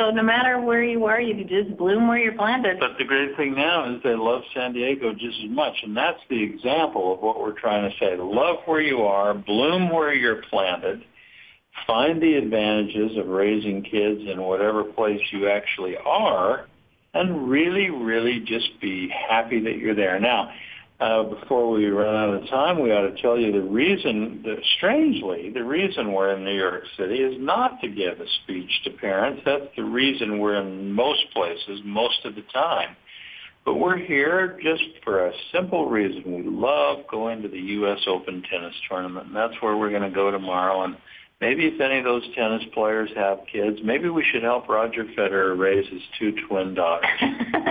So 0.00 0.10
no 0.10 0.22
matter 0.22 0.58
where 0.58 0.82
you 0.82 1.04
are, 1.04 1.20
you 1.20 1.34
can 1.34 1.46
just 1.46 1.76
bloom 1.76 2.08
where 2.08 2.16
you're 2.16 2.32
planted. 2.32 2.80
But 2.80 2.96
the 2.96 3.04
great 3.04 3.36
thing 3.36 3.54
now 3.54 3.94
is 3.94 4.02
they 4.02 4.14
love 4.14 4.42
San 4.54 4.72
Diego 4.72 5.12
just 5.12 5.38
as 5.44 5.50
much, 5.50 5.74
and 5.82 5.94
that's 5.94 6.20
the 6.30 6.42
example 6.42 7.12
of 7.12 7.20
what 7.20 7.38
we're 7.38 7.52
trying 7.52 7.90
to 7.90 7.94
say. 7.98 8.16
Love 8.16 8.60
where 8.64 8.80
you 8.80 9.02
are, 9.02 9.34
bloom 9.34 9.90
where 9.90 10.14
you're 10.14 10.42
planted, 10.48 11.04
find 11.86 12.22
the 12.22 12.34
advantages 12.34 13.16
of 13.16 13.26
raising 13.28 13.82
kids 13.82 14.20
in 14.28 14.42
whatever 14.42 14.84
place 14.84 15.20
you 15.32 15.48
actually 15.48 15.96
are, 15.96 16.66
and 17.14 17.48
really, 17.48 17.90
really 17.90 18.40
just 18.40 18.80
be 18.80 19.08
happy 19.08 19.60
that 19.60 19.78
you're 19.78 19.94
there. 19.94 20.20
Now, 20.20 20.52
uh, 21.00 21.22
before 21.22 21.70
we 21.70 21.86
run 21.86 22.14
out 22.14 22.34
of 22.34 22.48
time, 22.50 22.78
we 22.80 22.92
ought 22.92 23.08
to 23.08 23.22
tell 23.22 23.38
you 23.38 23.52
the 23.52 23.62
reason, 23.62 24.42
that, 24.44 24.58
strangely, 24.76 25.50
the 25.50 25.64
reason 25.64 26.12
we're 26.12 26.34
in 26.34 26.44
New 26.44 26.56
York 26.56 26.84
City 26.98 27.16
is 27.16 27.36
not 27.38 27.80
to 27.80 27.88
give 27.88 28.20
a 28.20 28.26
speech 28.42 28.70
to 28.84 28.90
parents. 28.90 29.40
That's 29.46 29.74
the 29.76 29.84
reason 29.84 30.38
we're 30.38 30.60
in 30.60 30.92
most 30.92 31.24
places 31.32 31.80
most 31.84 32.24
of 32.26 32.34
the 32.34 32.42
time. 32.52 32.96
But 33.64 33.76
we're 33.76 33.98
here 33.98 34.58
just 34.62 34.82
for 35.02 35.26
a 35.26 35.32
simple 35.52 35.88
reason. 35.88 36.22
We 36.24 36.42
love 36.42 37.06
going 37.10 37.42
to 37.42 37.48
the 37.48 37.58
U.S. 37.58 38.00
Open 38.06 38.42
tennis 38.50 38.74
tournament, 38.88 39.28
and 39.28 39.36
that's 39.36 39.54
where 39.60 39.76
we're 39.76 39.90
going 39.90 40.02
to 40.02 40.10
go 40.10 40.30
tomorrow. 40.30 40.84
And 40.84 40.96
maybe 41.40 41.66
if 41.66 41.80
any 41.80 41.98
of 41.98 42.04
those 42.04 42.22
tennis 42.34 42.62
players 42.72 43.10
have 43.16 43.40
kids, 43.50 43.78
maybe 43.82 44.08
we 44.08 44.24
should 44.24 44.42
help 44.42 44.68
Roger 44.68 45.04
Federer 45.04 45.58
raise 45.58 45.88
his 45.88 46.02
two 46.18 46.34
twin 46.46 46.74
daughters. 46.74 47.08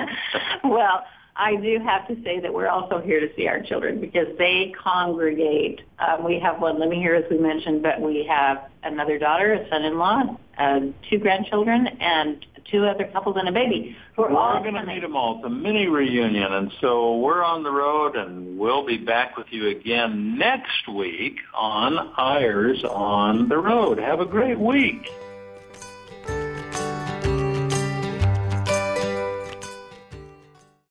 well, 0.64 1.04
I 1.36 1.56
do 1.56 1.80
have 1.80 2.06
to 2.10 2.22
say 2.24 2.42
that 2.42 2.54
we're 2.54 2.68
also 2.68 3.00
here 3.00 3.22
to 3.22 3.34
see 3.36 3.48
our 3.48 3.62
children 3.62 4.02
because 4.02 4.28
they 4.38 4.74
congregate. 4.78 5.82
Um, 5.98 6.26
we 6.26 6.38
have 6.40 6.60
one 6.60 6.80
living 6.80 7.00
here, 7.00 7.16
as 7.16 7.24
we 7.32 7.38
mentioned, 7.38 7.82
but 7.82 8.02
we 8.02 8.26
have 8.26 8.70
another 8.84 9.18
daughter, 9.18 9.54
a 9.54 9.70
son-in-law, 9.70 10.38
uh, 10.58 10.80
two 11.10 11.18
grandchildren, 11.18 11.88
and 12.02 12.46
two 12.60 12.86
other 12.86 13.06
couples 13.06 13.38
and 13.38 13.48
a 13.48 13.52
baby. 13.52 13.96
Who 14.16 14.24
are 14.24 14.32
We're 14.32 14.38
all 14.38 14.62
going 14.62 14.76
to 14.76 14.86
meet 14.86 15.02
them 15.02 15.16
all. 15.16 15.38
It's 15.38 15.46
a 15.46 15.50
mini 15.50 15.88
reunion, 15.88 16.54
and 16.54 16.72
so 16.80 17.18
we're 17.18 17.44
on 17.44 17.64
the 17.64 17.72
road, 17.72 18.16
and 18.16 18.58
we'll 18.58 18.86
be 18.86 18.98
back 18.98 19.38
with 19.38 19.48
you 19.52 19.68
again 19.70 20.38
next 20.38 20.88
week 20.88 21.38
on 21.54 22.14
Eyres 22.18 22.84
on 22.84 23.50
the 23.50 23.58
Road. 23.58 23.98
Have 23.98 24.20
a 24.20 24.26
great 24.26 24.60
week. 24.60 25.10